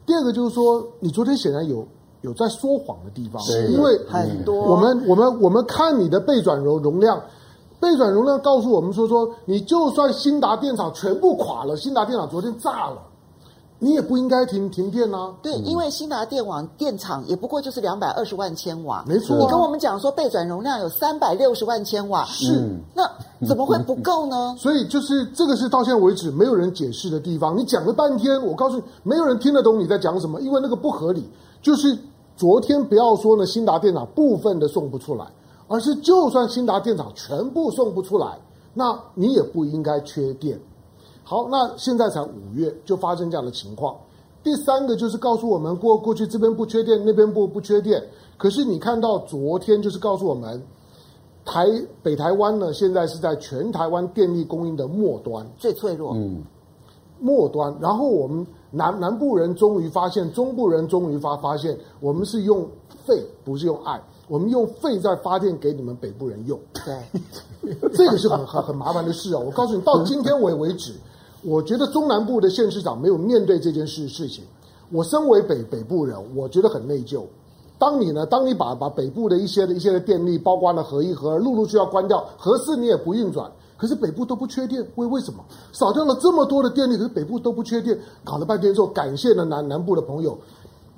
[0.07, 1.87] 第二个就是说，你昨天显然有
[2.22, 7.20] 有在说谎的地方，因为很多我们我们我们看你的备转容容量，
[7.80, 13.03] 背转容量告诉我们说说，你就算新达电厂全部垮了，新达电厂昨天炸了。
[13.85, 15.35] 你也不应该停停电啊！
[15.43, 19.37] 对，因为新达电网电厂也不过就是两百二十万千瓦，没错。
[19.37, 22.64] 你跟我们讲说备转容量有三百六十万千瓦，是，
[22.95, 23.03] 那
[23.45, 24.55] 怎么会不够呢？
[24.57, 27.59] 所以就是这个是到现在为止没有人解释的地方。
[27.59, 31.28] 你讲了半天，我告诉你，没有人听得懂你在讲什么，因为那个不合理。
[31.61, 31.99] 就是
[32.37, 35.26] 昨天不要说呢，新达电厂部分的送不出来，
[35.66, 38.39] 而是就算新达电厂全部送不出来，
[38.74, 40.57] 那你也不应该缺电。
[41.33, 43.97] 好，那现在才五月就发生这样的情况。
[44.43, 48.05] 第三个就是告诉我们，过过去这边不缺电，那边不不缺电。
[48.37, 50.62] 可是你看到昨天就是告诉我们，
[51.43, 51.66] 台
[52.03, 56.12] 北台湾呢，现在是在全台湾电力供应的末端，最脆弱。
[56.14, 56.43] 嗯，
[57.18, 57.74] 末端。
[57.80, 62.68] 然后我们南南部人终于发现，中部人终于发发现，我们是用
[63.07, 63.99] 肺，不是用爱。
[64.28, 66.61] 我们用肺在发电给你们北部人用。
[66.85, 69.39] 对， 这个是很很很麻烦的事啊！
[69.39, 70.93] 我告诉你，到今天为为止。
[71.43, 74.45] 我觉得中南部的县市长没有面对这件事事情。
[74.90, 77.22] 我身为北北部人，我觉得很内疚。
[77.78, 85.43] 当你呢，当你把把北部的一些的一些的电力，包括了核一、核二，陆陆续续要关掉，核四你也不运转，可是北部都不缺电，为为什么？
[85.72, 90.38] 少掉了这么多的电力，可是北部都不缺电，搞了半天之后，感谢了南南部的朋友，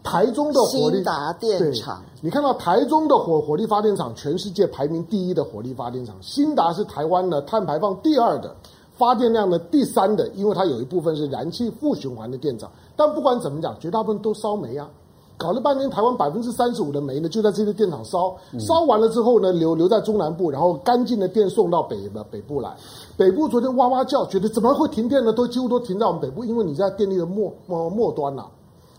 [0.03, 8.55] 台中的火力兴达电厂，你看到台中的火火力发电厂，全世界排名第一的火力发电厂，新达是台湾的碳排放第二的。
[8.97, 14.88] 发电量的第三的，因为它有一部分是燃气负循环的电厂，但不管怎么讲，绝大部分都烧煤啊。
[15.36, 22.72] 搞了半天，台湾百分之三十五的煤呢，就在这些电厂烧，烧完了之后呢，留留在中南部，然后干净的电送到北北部来。
[23.16, 25.32] 北部昨天哇哇叫，觉得怎么会停电呢？
[25.32, 28.49] 都几乎都停在我们北部，因为你在电力的末末末端了、啊。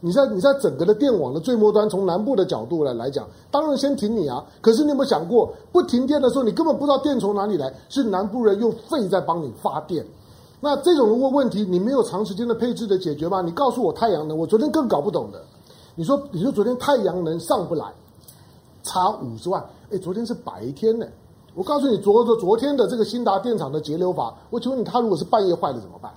[0.01, 4.45] 你在你在整个的电网的最末端，从南部的角度来来讲，当然先停你啊。
[4.61, 10.05] 可是你有没有想过，不停电的时候，你根本不知道电从哪里来，是南部人用废在帮你发电。
[10.59, 13.41] 那这种如果问题，你没有长时间的配置的解决吗？
[13.41, 15.41] 你告诉我太阳能，我昨天更搞不懂的。
[15.95, 17.85] 你说你说昨天太阳能上不来，
[18.83, 21.05] 差五十万，哎，昨天是白天呢。
[21.55, 26.11] 我告诉你，昨昨昨天的这个兴达电厂的节流阀，我请问你，他如果是半夜坏了怎么办？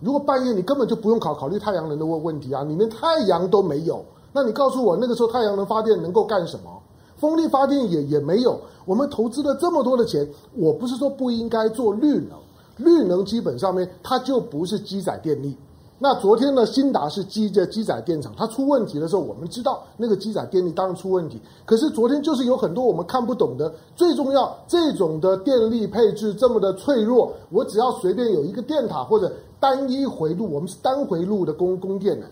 [0.00, 6.70] 如果半夜你根本就不用考考虑太阳能的问问题啊，你连太阳都没有，那你告诉我那个时候太阳能发电能够干什么？
[7.16, 8.60] 风力发电也也没有。
[8.84, 12.38] 我们投资了这么多的钱，我不是说不应该做绿能，
[12.76, 15.56] 绿能基本上面它就不是机载电力，
[15.98, 21.40] 那昨天呢，兴达是机的机载电厂，它出问题的时候，我们知道那个机载电力当然出问题。
[21.64, 32.26] 可是昨天就是有很多我们看不懂的，最重要这种的电力配置这么的脆弱，我只要随便有一个电塔或者单一回路，我们是单回路的供供电呢，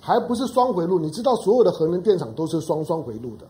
[0.00, 0.98] 还不是双回路。
[0.98, 3.46] 你知道所有的核能电厂都是双双回路的。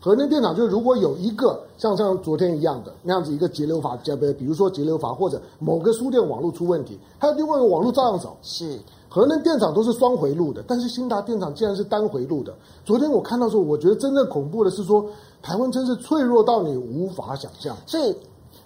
[0.00, 3.96] 核能电厂就是如果有一个像像昨天一样的那样子一个节流阀，
[4.38, 8.36] 比如说节流阀或者某个输电网络出问题，还有另外一个网络照样走。
[8.42, 8.78] 是。
[9.08, 12.52] 核能电厂都是双回路的，但是新达电厂竟然是单回路的。
[12.84, 15.06] 昨天我看到时候，我觉得真正恐怖的是说，
[15.40, 17.76] 台湾真是脆弱到你无法想象。
[17.86, 18.12] 所以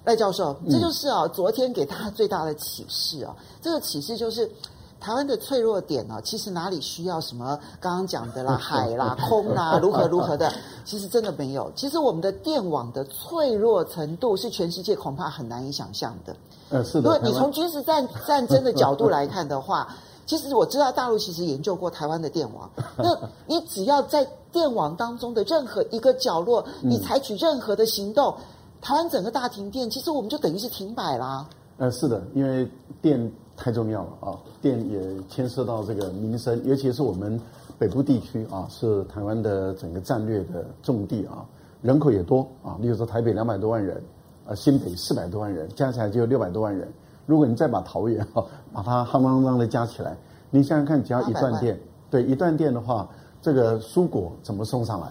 [0.09, 3.37] 赖教授，这就是啊，嗯、昨天给大家最大的启示啊。
[3.61, 4.51] 这个启示就是，
[4.99, 10.51] 台湾的脆弱点啊，其实哪里需要什么刚刚讲的啦， 海啦、空啦，如何如何的，
[10.83, 11.71] 其实真的没有。
[11.77, 16.35] 其实我们的电网的脆弱程度，是全世界恐怕很难以想象的。
[16.71, 17.03] 呃，是的。
[17.03, 19.87] 如果你从军事战战争的角度来看的话。
[20.29, 28.37] 其实我知道大陆其实研究过台湾的电网， 那你只要在电网当中的任何一个角落，你采取任何的行动，
[28.81, 31.47] 台湾整个大停电，其实我们就等于是停摆啦。
[31.79, 32.69] 呃，是的，因为
[33.01, 37.41] 电太重要了啊，电也牵涉到这个民生，尤其是我们
[37.79, 41.45] 北部地区啊，是台湾的整个战略的重地啊，
[41.83, 44.03] 人口也多啊，例如说台北两百多万人，
[44.47, 46.89] 啊，新北四百多万人，加起来就有六百多万人。
[47.27, 50.17] 如果你再把桃园啊，把它夯啷啷当的加起来，
[50.51, 51.79] 你想想看，只要一断电，
[52.11, 53.09] 对，一断电的话，
[53.43, 55.09] 这个蔬果怎么送上来？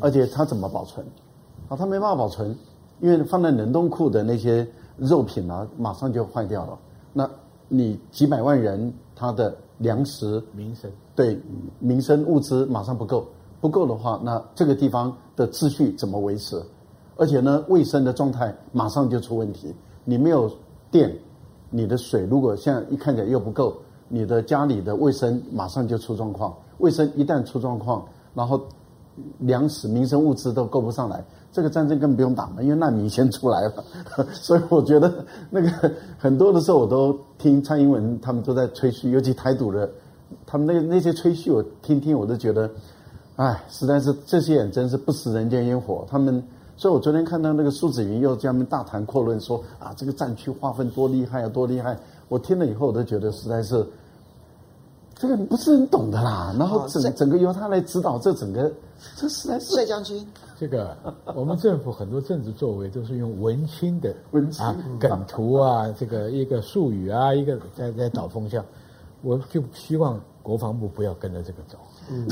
[0.00, 1.06] 而且它怎么保存？
[1.68, 2.54] 啊，它没办法保存，
[3.00, 6.78] 因为放在冷冻库的那些肉品啊，马上就坏掉了。
[7.12, 7.28] 那
[7.68, 11.40] 你几百万人他的粮食、民生，对，
[11.78, 13.26] 民生物资马上不够，
[13.60, 16.62] 不够的话，那这个地方的秩序怎么维持？
[17.16, 19.74] 而且呢，卫生的状态马上就出问题。
[20.04, 20.50] 你没有
[20.90, 21.14] 电。
[21.72, 23.76] 你的水如果现在一看起来又不够，
[24.08, 26.52] 你的家里的卫生马上就出状况。
[26.78, 28.60] 卫生一旦出状况，然后
[29.38, 33.84] 粮食、民生物资都够不上来，这个战争根本不用打嘛，因为难民先出来了。
[34.32, 35.68] 所以我觉得那个
[36.18, 39.90] 很多的时候，我都听蔡英文他们都在吹嘘，尤其台独的，
[40.46, 42.70] 他们那那些吹嘘，我听听我都觉得，
[43.36, 46.42] 哎，实在是这些人真是不食人间烟火，他们。
[46.76, 51.94] 所以我昨天看到那个苏子云又这样大谈阔论说啊，这个战区划分多厉害啊，多厉害！
[52.28, 53.86] 我听了以后，我都觉得实在是
[55.20, 56.54] 这个不是很懂的啦。
[56.58, 58.72] 然后整整个由他来指导这整个，
[59.16, 59.74] 这实在是。
[59.74, 60.26] 帅将军，
[60.58, 60.96] 这个
[61.36, 68.64] 我们政府很多政治作为都是用文青的文青啊梗图啊，这个一个术语啊，一个在在导风向。
[69.22, 71.76] 我就希望国防部不要跟着这个走。
[72.10, 72.26] 嗯，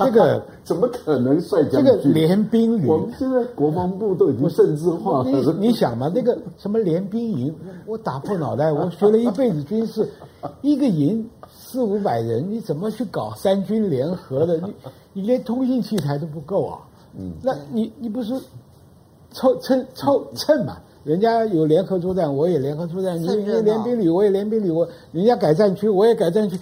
[0.00, 1.84] 这个 怎么可能帅将军？
[1.84, 5.30] 这个联兵旅，我们现在国防部都已经政治化了。
[5.30, 7.54] 你，你想嘛，那个什么联兵营，
[7.86, 10.10] 我打破脑袋，我学了一辈子军事，
[10.60, 11.24] 一个营
[11.70, 14.56] 四五百人，你怎么去搞三军联合的？
[14.56, 14.74] 你
[15.12, 16.78] 你连通信器材都不够啊！
[17.14, 18.40] 嗯，那你你不是
[19.32, 20.78] 凑蹭凑蹭嘛？
[21.04, 26.58] 人家有联合作战，我也联合作战；你你联兵旅，我也联兵旅；我人家改战区，我也改战区。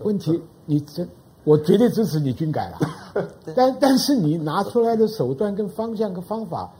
[0.00, 1.06] 问题 你这。
[1.44, 2.78] 我绝对支持你军改了，
[3.56, 6.70] 但但是你拿出来的手段跟方向跟方法，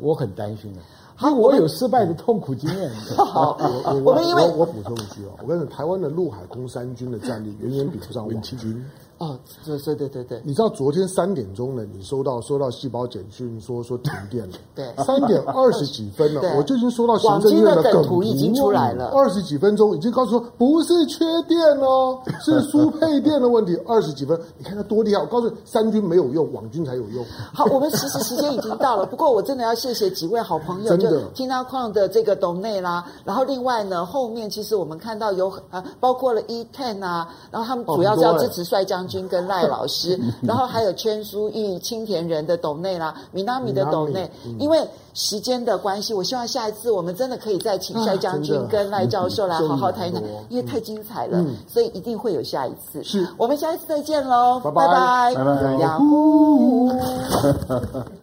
[0.00, 0.80] 我很担心的，
[1.22, 2.90] 因为我有失败的痛苦经验。
[3.16, 8.84] 好，我我我我补充一句哦，我跟你说，台湾的陆海空三军的战力远远比不上网军。
[9.18, 14.56] 哦，对对对对对，你知道昨天三点钟呢，你收到收到细胞简讯说说停电了。
[14.74, 19.06] 对，三点二十几分了，我就已经收到行政院的梗图已经出来了。
[19.14, 23.74] 二十几分钟已经告诉说不是缺电哦， 是输配电的问题。
[23.86, 25.20] 二十几分，你看他多厉害！
[25.20, 27.24] 我告诉你，三军没有用，网军才有用。
[27.52, 39.74] 好，我们其实时间已经到了，不过我真的要谢谢几位好朋友，就听到矿的这个董内啦，然后另外呢，后面其实我们看到有啊，包括了 E10 啊，然后他们主要是要支持帅将军跟赖老。
[39.74, 44.78] 老师， 然后还有圈书玉青田人的斗内啦，米纳米的斗内，因为
[45.14, 53.02] 时间的关系，我希望下一次我们真的可以再请帅将军跟赖教授来好好谈一谈，因为太精彩了，所以一定会有下一次。
[53.02, 56.92] 是，我们下一次再见喽，拜拜，拜拜，雅虎。